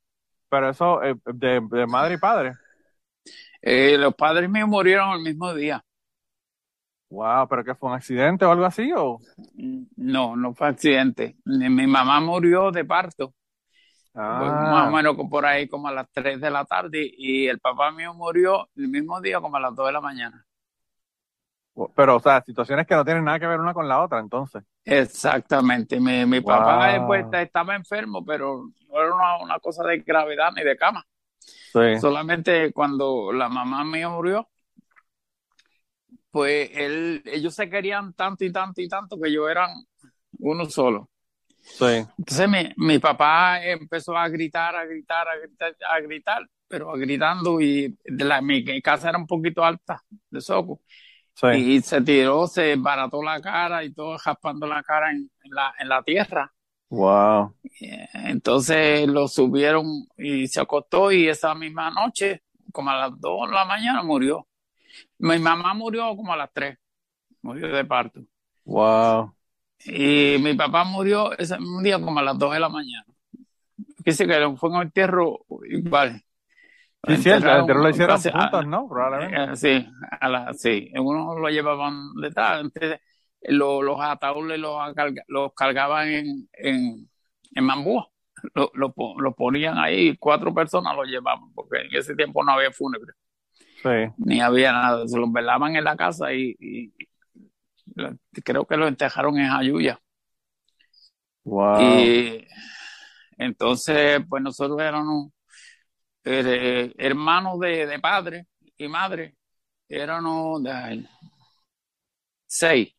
[0.49, 2.53] pero eso eh, de, de, madre y padre.
[3.61, 5.83] Eh, los padres míos murieron el mismo día.
[7.09, 9.19] Wow, pero que fue un accidente o algo así o?
[9.97, 11.37] No, no fue accidente.
[11.45, 13.35] Mi mamá murió de parto.
[14.15, 14.69] Ah.
[14.71, 17.91] más o menos por ahí como a las 3 de la tarde y el papá
[17.93, 20.45] mío murió el mismo día como a las 2 de la mañana.
[21.97, 24.63] Pero, o sea, situaciones que no tienen nada que ver una con la otra, entonces.
[24.85, 25.99] Exactamente.
[25.99, 30.77] Mi, mi papá después estaba enfermo, pero no era una, cosa de gravedad ni de
[30.77, 31.05] cama.
[31.39, 31.99] Sí.
[31.99, 34.49] Solamente cuando la mamá mía murió,
[36.31, 39.71] pues él, ellos se querían tanto y tanto y tanto que yo eran
[40.41, 41.09] uno solo.
[41.59, 42.05] Sí.
[42.19, 47.61] Entonces mi, mi papá empezó a gritar, a gritar, a gritar, a gritar, pero gritando
[47.61, 50.81] y de la, mi casa era un poquito alta de soco.
[51.55, 55.89] Y se tiró, se barató la cara y todo raspando la cara en, la, en
[55.89, 56.53] la tierra.
[56.89, 57.55] Wow.
[58.13, 63.55] Entonces lo subieron y se acostó y esa misma noche, como a las 2 de
[63.55, 64.47] la mañana, murió.
[65.19, 66.79] Mi mamá murió como a las 3,
[67.41, 68.21] murió de parto.
[68.65, 69.35] Wow.
[69.85, 73.07] Y mi papá murió ese día como a las 2 de la mañana.
[74.05, 76.23] Dice que fue un entierro igual.
[77.09, 78.89] Sí, sí, el lo hicieron juntos, ¿no?
[78.89, 79.53] Probablemente.
[79.53, 79.89] Eh, sí,
[80.21, 80.91] a la, sí.
[80.95, 82.61] Uno lo llevaban detrás.
[82.61, 83.01] Entonces,
[83.41, 84.79] los, los ataúdes los,
[85.27, 87.11] los cargaban en, en,
[87.55, 88.09] en mambúa.
[88.55, 93.13] Lo, lo, ponían ahí, cuatro personas lo llevaban, porque en ese tiempo no había fúnebre.
[93.83, 94.13] Sí.
[94.19, 95.07] Ni había nada.
[95.07, 96.93] Se los velaban en la casa y, y,
[98.45, 100.01] creo que lo enterraron en Ayuya.
[101.45, 101.81] Wow.
[101.81, 102.47] Y
[103.39, 105.33] entonces, pues nosotros éramos
[106.25, 108.47] eh, hermanos de, padre
[108.77, 109.37] y madre,
[109.89, 110.25] eran
[110.63, 111.07] de,
[112.47, 112.95] seis.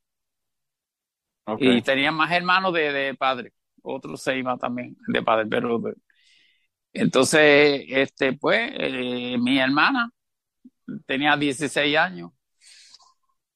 [1.60, 5.82] Y tenían más hermanos de, padre, otros seis más también de padre, pero
[6.94, 10.12] entonces, este, pues, eh, mi hermana
[11.06, 12.32] tenía 16 años,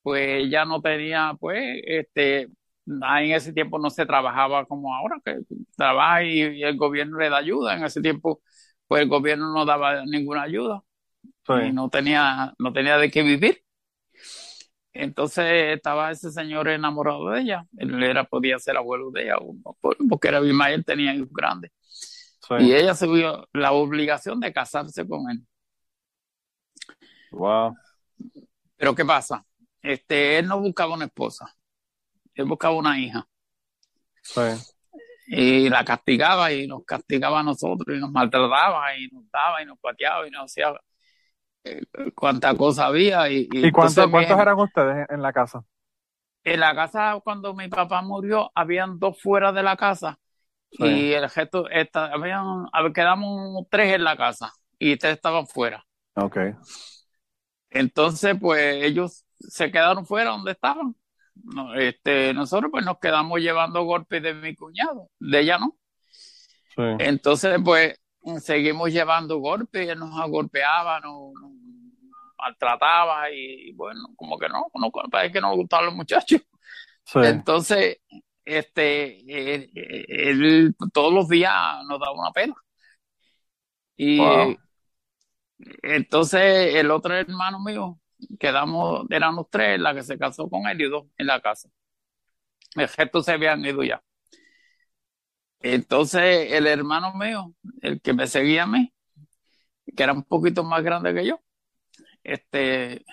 [0.02, 2.44] pues ya no tenía, pues, este,
[2.86, 5.40] en ese tiempo no se trabajaba como ahora, que
[5.76, 7.76] trabaja y el gobierno le da ayuda.
[7.76, 8.42] En ese tiempo
[8.88, 10.84] pues el gobierno no daba ninguna ayuda
[11.66, 13.64] y no tenía, no tenía de qué vivir.
[14.94, 17.66] Entonces estaba ese señor enamorado de ella.
[17.78, 19.36] Él era, podía ser abuelo de ella,
[20.10, 21.72] porque era él tenía hijos grandes.
[22.60, 25.46] Y ella se vio la obligación de casarse con él.
[27.32, 27.76] Wow.
[28.78, 29.46] Pero ¿qué pasa?
[29.82, 31.54] Este, él no buscaba una esposa,
[32.34, 33.28] él buscaba una hija.
[34.22, 34.42] Sí
[35.28, 39.66] y la castigaba y nos castigaba a nosotros y nos maltrataba y nos daba y
[39.66, 40.74] nos pateaba y nos hacía
[41.66, 41.82] eh,
[42.16, 43.30] cuánta cosa había.
[43.30, 45.64] ¿Y, y, cuántos, eran ustedes en la casa?
[46.44, 50.18] En la casa, cuando mi papá murió, habían dos fuera de la casa
[50.72, 55.86] y el gesto, esta, habían, quedamos tres en la casa y tres estaban fuera.
[56.16, 56.38] Ok.
[57.70, 60.96] Entonces, pues ellos se quedaron fuera donde estaban
[61.44, 65.78] no, este, nosotros pues nos quedamos llevando golpes de mi cuñado, de ella no.
[67.00, 68.00] Entonces pues
[68.40, 71.34] seguimos llevando golpes, él nos golpeaba, nos,
[72.38, 76.42] maltrataba y bueno, como que no, no parece que no le gustaban los muchachos.
[77.16, 77.98] Entonces,
[78.46, 79.24] este,
[80.30, 81.54] él, todos los días
[81.88, 82.56] nos daba una pena.
[83.96, 84.20] Y
[85.82, 88.00] entonces el otro hermano mío,
[88.40, 91.70] quedamos, éramos tres, la que se casó con él y dos en la casa.
[92.76, 94.02] El resto se habían ido ya.
[95.60, 98.94] Entonces, el hermano mío, el que me seguía a mí,
[99.96, 101.40] que era un poquito más grande que yo,
[102.24, 103.04] este,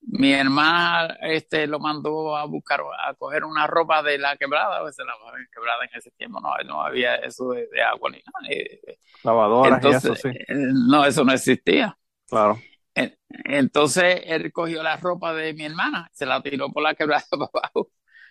[0.00, 4.96] mi hermana este, lo mandó a buscar, a coger una ropa de la quebrada, pues
[4.98, 5.14] la
[5.52, 8.96] quebrada en ese tiempo no, no había eso de, agua ni nada.
[9.22, 10.28] Lavadoras y eso, sí.
[10.28, 11.96] Eh, no, eso no existía.
[12.28, 12.58] Claro.
[12.94, 17.50] Entonces él cogió la ropa de mi hermana, se la tiró por la quebrada para
[17.52, 17.90] abajo.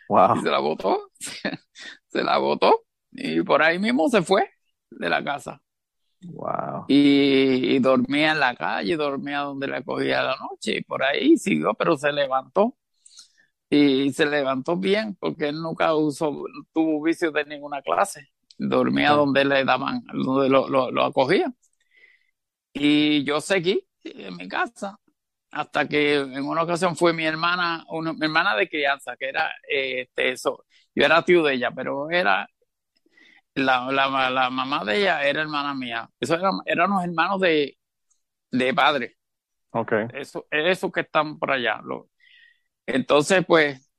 [0.10, 0.38] Wow.
[0.38, 1.12] Y se la botó,
[2.08, 4.50] se la botó y por ahí mismo se fue
[4.90, 5.62] de la casa.
[6.22, 6.86] Wow.
[6.88, 11.74] Y, dormía en la calle, dormía donde le cogía la noche y por ahí siguió,
[11.74, 12.78] pero se levantó.
[13.70, 18.30] Y se levantó bien porque él nunca usó, tuvo vicio de ninguna clase.
[18.58, 21.56] Dormía donde le daban, donde lo, lo, lo acogían.
[22.74, 24.98] Y yo seguí en mi casa
[25.52, 29.52] hasta que en una ocasión fue mi hermana, una, mi hermana de crianza, que era
[29.68, 30.66] este, eso.
[30.96, 32.48] Yo era tío de ella, pero era
[33.56, 36.10] la, la, la mamá de ella era hermana mía.
[36.20, 37.78] Eso eran, eran los hermanos de,
[38.52, 39.18] de padre.
[39.72, 40.08] Okay.
[40.14, 41.82] Eso, eso que están por allá.
[41.84, 42.10] Lo,
[42.86, 43.92] entonces, pues,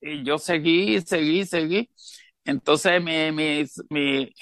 [0.00, 1.90] yo seguí, seguí, seguí.
[2.44, 4.32] Entonces, mi, mi, mi,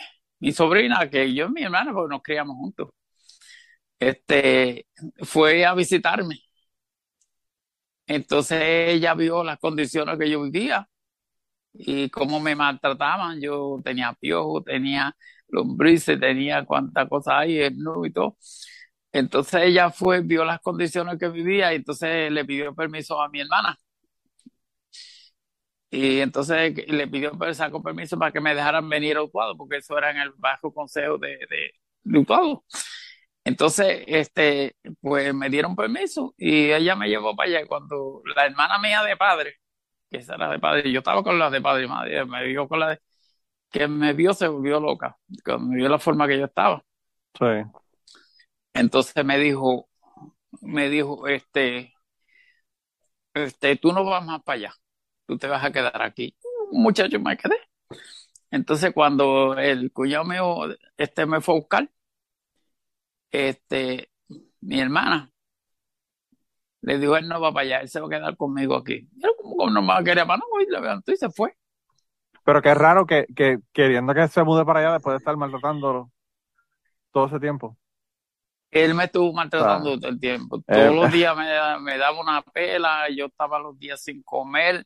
[0.41, 2.91] mi sobrina, que yo y mi hermana, porque nos criamos juntos,
[4.09, 4.87] este,
[5.23, 6.41] fue a visitarme.
[8.07, 10.89] Entonces ella vio las condiciones que yo vivía
[11.75, 13.41] y cómo me maltrataban.
[13.41, 15.17] Yo tenía piojo, tenía
[15.49, 18.39] lombrices, tenía cuántas cosas hay, y todo.
[19.13, 23.41] Entonces ella fue, vio las condiciones que vivía y entonces le pidió permiso a mi
[23.41, 23.79] hermana.
[25.91, 29.97] Y entonces le pidió, sacó permiso para que me dejaran venir a Utuado, porque eso
[29.99, 31.73] era en el bajo consejo de, de,
[32.05, 32.65] de Utuado.
[33.45, 37.67] Entonces, este, pues me dieron permiso y ella me llevó para allá.
[37.67, 39.57] Cuando la hermana mía de padre,
[40.11, 42.69] que esa era de padre, yo estaba con la de padre y madre, me vio
[42.69, 43.01] con la de,
[43.71, 46.85] que me vio, se volvió loca, cuando me vio la forma que yo estaba.
[47.39, 47.47] Sí.
[48.75, 49.89] Entonces me dijo,
[50.61, 51.95] me dijo, este,
[53.35, 54.75] este, tú no vas más para allá,
[55.27, 56.37] tú te vas a quedar aquí.
[56.71, 57.57] Muchacho, me quedé.
[58.51, 61.91] Entonces cuando el cuñado mío, este me fue a buscar,
[63.33, 64.11] este,
[64.61, 65.33] mi hermana
[66.83, 69.09] le dijo, él no va para allá, él se va a quedar conmigo aquí.
[69.23, 71.57] Él como no me querer para no, y levantó y se fue.
[72.45, 76.11] Pero qué raro que, que queriendo que se mude para allá después de estar maltratándolo
[77.13, 77.79] todo ese tiempo.
[78.73, 80.59] Él me estuvo maltratando todo el tiempo.
[80.59, 81.45] Eh, Todos los días me,
[81.81, 84.85] me, daba una pela, yo estaba los días sin comer.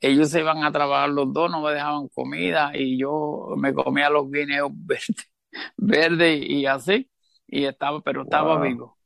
[0.00, 4.10] Ellos se iban a trabajar los dos, no me dejaban comida y yo me comía
[4.10, 5.30] los guineos verdes,
[5.76, 7.08] verdes y así
[7.46, 8.96] y estaba, pero estaba vivo.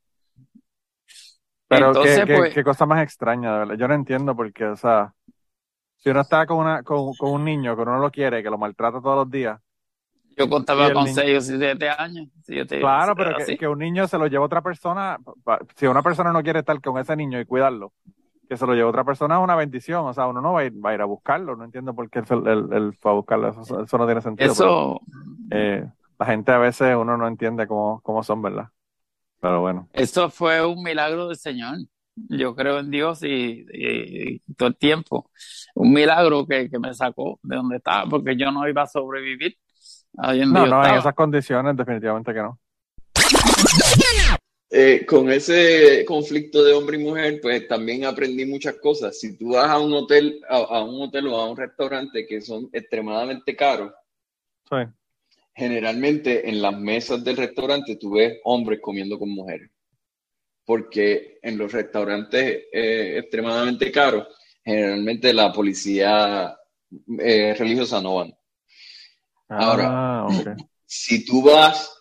[1.68, 3.74] Pero Entonces, qué, pues, qué, cosa más extraña, de verdad.
[3.76, 5.14] Yo no entiendo porque, o sea,
[5.98, 8.58] si uno está con, una, con, con un niño que uno lo quiere, que lo
[8.58, 9.60] maltrata todos los días.
[10.36, 12.28] Yo contaba con 6 o 7 años.
[12.68, 15.18] claro, pero que, que, un niño se lo lleva a otra persona,
[15.76, 17.92] si una persona no quiere estar con ese niño y cuidarlo,
[18.48, 20.06] que se lo lleve a otra persona es una bendición.
[20.06, 21.54] O sea, uno no va a ir, va a, ir a buscarlo.
[21.54, 23.48] No entiendo por qué él, fue a buscarlo.
[23.48, 24.50] Eso, eso no tiene sentido.
[24.50, 25.00] Eso.
[25.52, 25.86] eh,
[26.20, 28.68] la gente a veces uno no entiende cómo, cómo son, ¿verdad?
[29.40, 29.88] Pero bueno.
[29.94, 31.78] Esto fue un milagro del Señor.
[32.14, 35.30] Yo creo en Dios y, todo el tiempo.
[35.74, 39.56] Un milagro que, que, me sacó de donde estaba, porque yo no iba a sobrevivir.
[40.12, 42.58] no, no, en esas condiciones definitivamente que no.
[44.68, 49.18] Eh, con ese conflicto de hombre y mujer, pues también aprendí muchas cosas.
[49.18, 52.42] Si tú vas a un hotel, a, a un hotel o a un restaurante que
[52.42, 53.90] son extremadamente caros,
[54.68, 54.76] sí
[55.54, 59.70] generalmente en las mesas del restaurante tú ves hombres comiendo con mujeres.
[60.64, 64.28] Porque en los restaurantes eh, extremadamente caros,
[64.64, 66.56] generalmente la policía
[67.18, 68.34] eh, religiosa no van.
[69.48, 72.00] Ahora, ah, si tú vas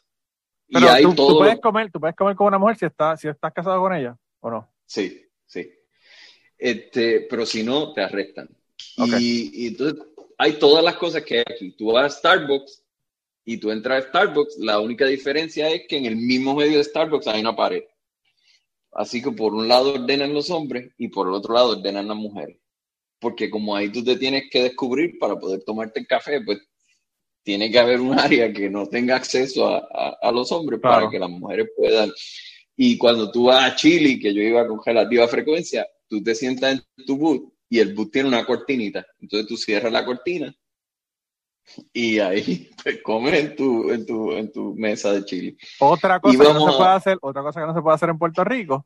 [0.68, 1.40] y hay tú, todo...
[1.40, 4.16] puedes comer, tú puedes comer con una mujer si, está, si estás casado con ella,
[4.40, 4.72] ¿o no?
[4.86, 5.74] Sí, sí.
[6.56, 8.50] Este, pero si no, te arrestan.
[8.98, 10.00] Y, y, entonces
[10.38, 11.72] hay todas las cosas que hay aquí.
[11.72, 12.84] Tú vas a Starbucks
[13.52, 16.84] y tú entras a Starbucks, la única diferencia es que en el mismo medio de
[16.84, 17.82] Starbucks hay una pared.
[18.92, 22.16] Así que por un lado ordenan los hombres y por el otro lado ordenan las
[22.16, 22.60] mujeres.
[23.18, 26.60] Porque como ahí tú te tienes que descubrir para poder tomarte el café, pues
[27.42, 31.32] tiene que haber un área que no tenga acceso a, los hombres para que las
[31.32, 32.12] mujeres puedan.
[32.76, 36.74] Y cuando tú vas a Chile, que yo iba con relativa frecuencia, tú te sientas
[36.74, 39.08] en tu boot y el boot tiene una cortinita.
[39.20, 40.56] Entonces tú cierras la cortina
[41.94, 45.58] y ahí te comes en tu, en tu, en tu mesa de chile.
[45.80, 48.18] Otra cosa que no se puede hacer, otra cosa que no se puede hacer en
[48.18, 48.86] Puerto Rico,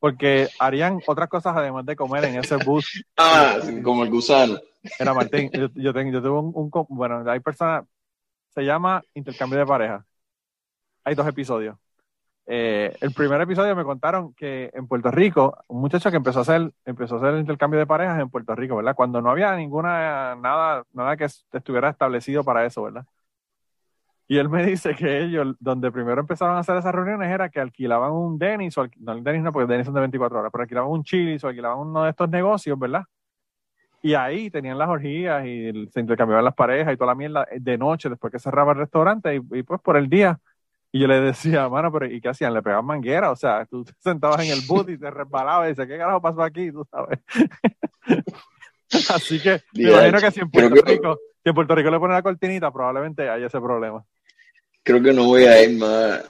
[0.00, 3.04] porque harían otras cosas además de comer en ese bus.
[3.16, 4.58] Ah, como el gusano.
[4.98, 7.84] Era Martín, yo, tengo, yo tuve un, un, bueno, hay personas,
[8.54, 10.04] se llama intercambio de pareja.
[11.04, 11.76] Hay dos episodios.
[12.46, 16.42] Eh, el primer episodio me contaron que en Puerto Rico, un muchacho que empezó a
[16.42, 18.94] hacer, empezó a hacer el intercambio de parejas en Puerto Rico, ¿verdad?
[18.94, 23.06] Cuando no había ninguna, nada, nada que estuviera establecido para eso, ¿verdad?
[24.26, 27.60] Y él me dice que ellos, donde primero empezaron a hacer esas reuniones, era que
[27.60, 30.62] alquilaban un Denis, o no el Denis no, porque el son de 24 horas, pero
[30.62, 33.04] alquilaban un Chili's o alquilaban uno de estos negocios, ¿verdad?
[34.02, 37.78] Y ahí tenían las orgías y se intercambiaban las parejas y toda la mierda de
[37.78, 40.38] noche después que cerraba el restaurante y pues por el día
[40.94, 42.54] y yo le decía, mano, pero ¿y qué hacían?
[42.54, 45.70] Le pegaban manguera, o sea, tú te sentabas en el boot y te resbalabas y
[45.70, 46.70] dices, ¿qué carajo pasó aquí?
[46.70, 47.18] Tú sabes.
[49.10, 52.14] Así que me imagino que si en Puerto Rico, si en Puerto Rico le ponen
[52.14, 54.04] la cortinita, probablemente haya ese problema.
[54.84, 56.22] Creo que no voy a ir más.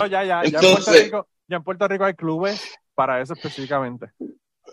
[0.00, 3.34] No, ya, ya, ya, en Puerto Rico, ya en Puerto Rico hay clubes para eso
[3.34, 4.06] específicamente.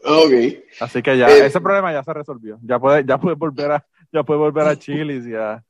[0.06, 0.32] Ok.
[0.80, 2.60] Así que ya, eh, ese problema ya se resolvió.
[2.64, 5.62] Ya puedes ya puede volver a, ya puede volver a Chili's y a,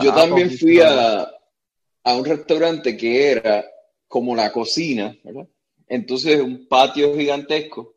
[0.00, 1.28] Yo también fui a,
[2.06, 3.66] a un restaurante que era
[4.06, 5.48] como la cocina, ¿verdad?
[5.88, 7.96] Entonces un patio gigantesco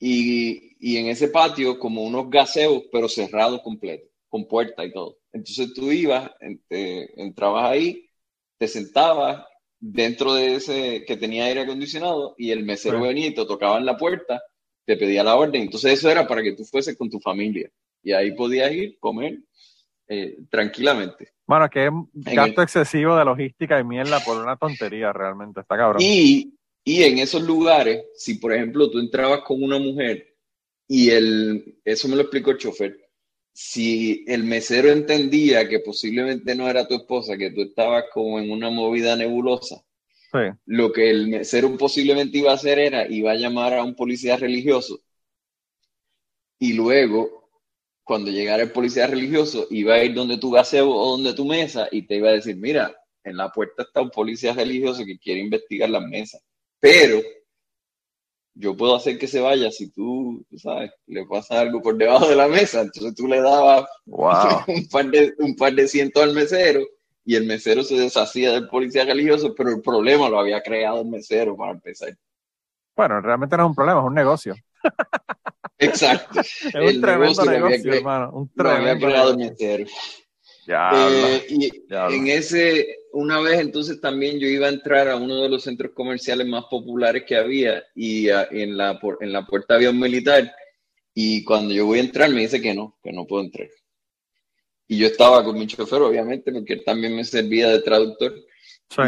[0.00, 5.18] y, y en ese patio como unos gaseos, pero cerrados completo, con puerta y todo.
[5.32, 6.28] Entonces tú ibas,
[6.70, 8.10] entrabas ahí,
[8.58, 9.46] te sentabas
[9.78, 13.86] dentro de ese que tenía aire acondicionado y el mesero venía y te tocaba en
[13.86, 14.42] la puerta,
[14.84, 15.62] te pedía la orden.
[15.62, 17.70] Entonces eso era para que tú fueses con tu familia
[18.02, 19.38] y ahí podías ir, comer
[20.08, 21.35] eh, tranquilamente.
[21.46, 21.92] Bueno, que es
[22.34, 26.02] gasto excesivo de logística y mierda por una tontería realmente, está cabrón.
[26.02, 30.34] Y, y en esos lugares, si por ejemplo tú entrabas con una mujer
[30.88, 32.98] y el, eso me lo explicó el chofer,
[33.52, 38.50] si el mesero entendía que posiblemente no era tu esposa, que tú estabas como en
[38.50, 39.82] una movida nebulosa,
[40.66, 44.36] lo que el mesero posiblemente iba a hacer era, iba a llamar a un policía
[44.36, 45.00] religioso
[46.58, 47.45] y luego,
[48.06, 51.88] cuando llegara el policía religioso, iba a ir donde tu gaseo o donde tu mesa
[51.90, 55.40] y te iba a decir, mira, en la puerta está un policía religioso que quiere
[55.40, 56.40] investigar las mesas,
[56.78, 57.20] pero
[58.54, 62.28] yo puedo hacer que se vaya si tú, tú sabes, le pasa algo por debajo
[62.28, 62.82] de la mesa.
[62.82, 66.86] Entonces tú le dabas un, par de, un par de cientos al mesero
[67.24, 71.08] y el mesero se deshacía del policía religioso, pero el problema lo había creado el
[71.08, 72.16] mesero para empezar.
[72.94, 74.54] Bueno, realmente no es un problema, es un negocio.
[75.78, 76.40] Exacto.
[76.40, 78.30] es un tremendo negocio, hermano.
[78.32, 79.86] Un tremendo había el mesero.
[80.68, 85.48] Eh, y en ese, una vez entonces también yo iba a entrar a uno de
[85.48, 90.00] los centros comerciales más populares que había y en, la, en la puerta había un
[90.00, 90.52] militar
[91.14, 93.68] y cuando yo voy a entrar me dice que no, que no puedo entrar.
[94.88, 98.34] Y yo estaba con mi chofer, obviamente, porque él también me servía de traductor.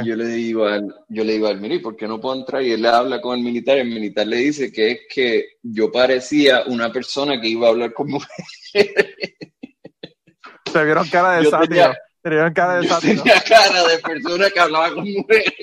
[0.02, 2.62] Y yo le digo al, yo le digo al miri, ¿por qué no puedo entrar?
[2.62, 5.58] Y él le habla con el militar, y el militar le dice que es que
[5.62, 8.52] yo parecía una persona que iba a hablar con mujeres.
[10.72, 11.94] Se vieron cara de sátiro.
[12.22, 13.22] Se vieron cara de sátiro.
[13.22, 15.54] Tenía cara de persona que hablaba con mujeres.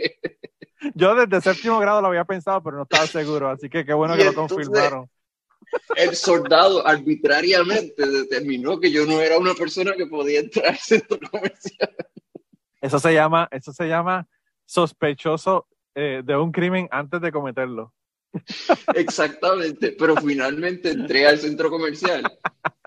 [0.93, 4.16] Yo desde séptimo grado lo había pensado, pero no estaba seguro, así que qué bueno
[4.16, 5.09] que lo confirmaron.
[5.95, 11.18] El soldado arbitrariamente determinó que yo no era una persona que podía entrar al centro
[11.32, 11.95] comercial.
[12.86, 14.28] Eso se llama, eso se llama
[14.64, 17.94] sospechoso eh, de un crimen antes de cometerlo.
[18.94, 22.24] Exactamente, pero finalmente entré al centro comercial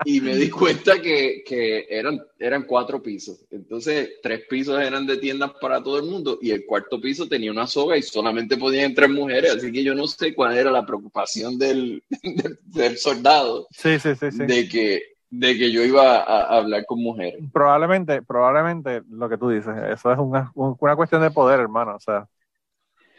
[0.05, 3.45] y me di cuenta que, que, eran, eran cuatro pisos.
[3.51, 7.51] Entonces, tres pisos eran de tiendas para todo el mundo y el cuarto piso tenía
[7.51, 9.55] una soga y solamente podían entrar mujeres.
[9.57, 12.01] Así que yo no sé cuál era la preocupación del,
[12.63, 17.43] del, soldado sí, sí, sí, De, que, de que yo iba a, hablar con mujeres.
[17.53, 21.95] Probablemente, probablemente lo que tú dices, eso es una, una cuestión de poder, hermano.
[21.95, 22.27] O sea,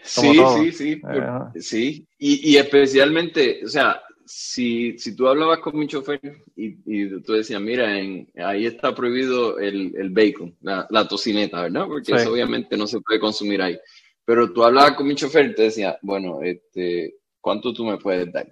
[0.02, 2.08] Sí, sí, sí, eh, sí.
[2.18, 6.20] Y, y, especialmente, o sea, si, si tú hablabas con mi chofer
[6.56, 11.62] y, y tú decías, mira, en, ahí está prohibido el, el bacon, la, la, tocineta,
[11.62, 11.86] ¿verdad?
[11.86, 13.78] Porque eso obviamente no se puede consumir ahí.
[14.24, 18.32] Pero tú hablabas con mi chofer y te decía, bueno, este, ¿cuánto tú me puedes
[18.32, 18.48] dar?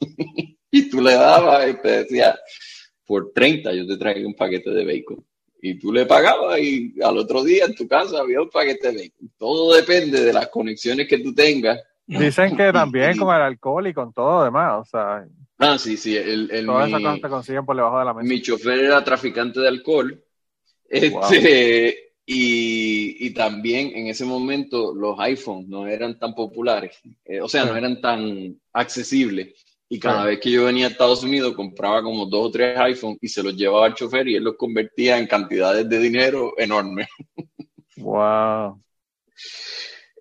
[0.70, 2.38] y tú le dabas y te decía,
[3.12, 5.22] por 30 yo te traigo un paquete de bacon
[5.60, 9.12] y tú le pagabas y al otro día en tu casa había un paquete de
[9.36, 11.78] Todo depende de las conexiones que tú tengas.
[12.06, 15.26] Dicen que también con el alcohol y con todo lo demás, o sea.
[15.58, 16.16] Ah, sí, sí.
[16.16, 18.28] El, el todas esas cosas te consiguen por debajo de la mesa.
[18.28, 20.24] Mi chofer era traficante de alcohol.
[20.88, 27.48] Este, y, y, también en ese momento los iPhones no eran tan populares, eh, o
[27.48, 29.61] sea, no eran tan accesibles.
[29.92, 33.18] Y cada vez que yo venía a Estados Unidos compraba como dos o tres iPhones
[33.20, 37.08] y se los llevaba al chofer y él los convertía en cantidades de dinero enormes.
[37.98, 38.82] Wow.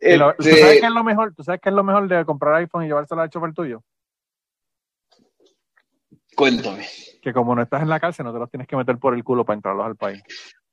[0.01, 1.33] ¿Tú, sabes este qué es lo mejor?
[1.33, 3.81] ¿Tú sabes qué es lo mejor de comprar iPhone y llevárselo al chofer tuyo?
[6.35, 6.85] Cuéntame.
[7.21, 9.23] Que como no estás en la cárcel, no te los tienes que meter por el
[9.23, 10.21] culo para entrarlos al país.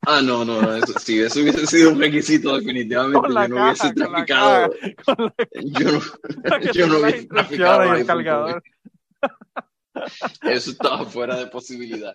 [0.06, 3.28] Ah, no, no, no, eso sí, eso hubiese sido un requisito definitivamente.
[3.28, 4.72] Yo no hubiese traficado.
[5.54, 6.00] Yo no,
[6.72, 7.94] yo no hubiese traficado.
[7.94, 8.62] el cargador.
[10.42, 12.14] Eso estaba fuera de posibilidad.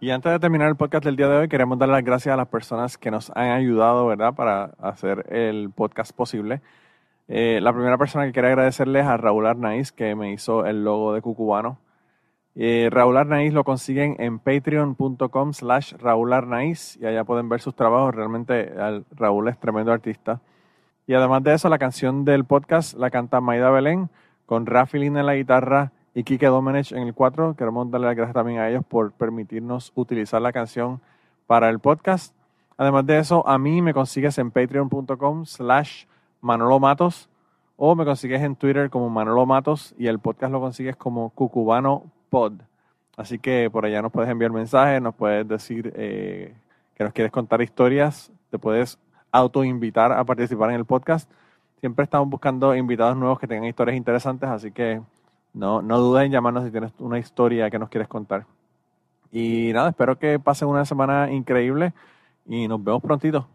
[0.00, 2.36] Y antes de terminar el podcast del día de hoy, queremos dar las gracias a
[2.36, 6.62] las personas que nos han ayudado, ¿verdad?, para hacer el podcast posible.
[7.28, 11.12] Eh, la primera persona que quiero agradecerles a Raúl Arnaiz, que me hizo el logo
[11.12, 11.78] de Cucubano.
[12.56, 17.74] Eh, Raúl Arnaiz lo consiguen en patreon.com slash Raúl Arnaiz y allá pueden ver sus
[17.74, 18.14] trabajos.
[18.14, 18.72] Realmente
[19.12, 20.40] Raúl es tremendo artista.
[21.06, 24.10] Y además de eso, la canción del podcast la canta Maida Belén
[24.46, 27.54] con Rafi Lina en la guitarra y Kike Domenech en el 4.
[27.56, 31.00] Queremos darle las gracias también a ellos por permitirnos utilizar la canción
[31.46, 32.34] para el podcast.
[32.76, 36.04] Además de eso, a mí me consigues en patreon.com slash
[36.40, 37.28] Manolo Matos
[37.76, 42.04] o me consigues en Twitter como Manolo Matos y el podcast lo consigues como Cucubano
[42.30, 42.54] Pod.
[43.16, 46.54] Así que por allá nos puedes enviar mensajes, nos puedes decir eh,
[46.94, 48.98] que nos quieres contar historias, te puedes
[49.30, 51.30] autoinvitar a participar en el podcast.
[51.80, 55.02] Siempre estamos buscando invitados nuevos que tengan historias interesantes, así que
[55.52, 58.46] no, no dudes en llamarnos si tienes una historia que nos quieres contar.
[59.32, 61.92] Y nada, espero que pasen una semana increíble
[62.46, 63.46] y nos vemos prontito.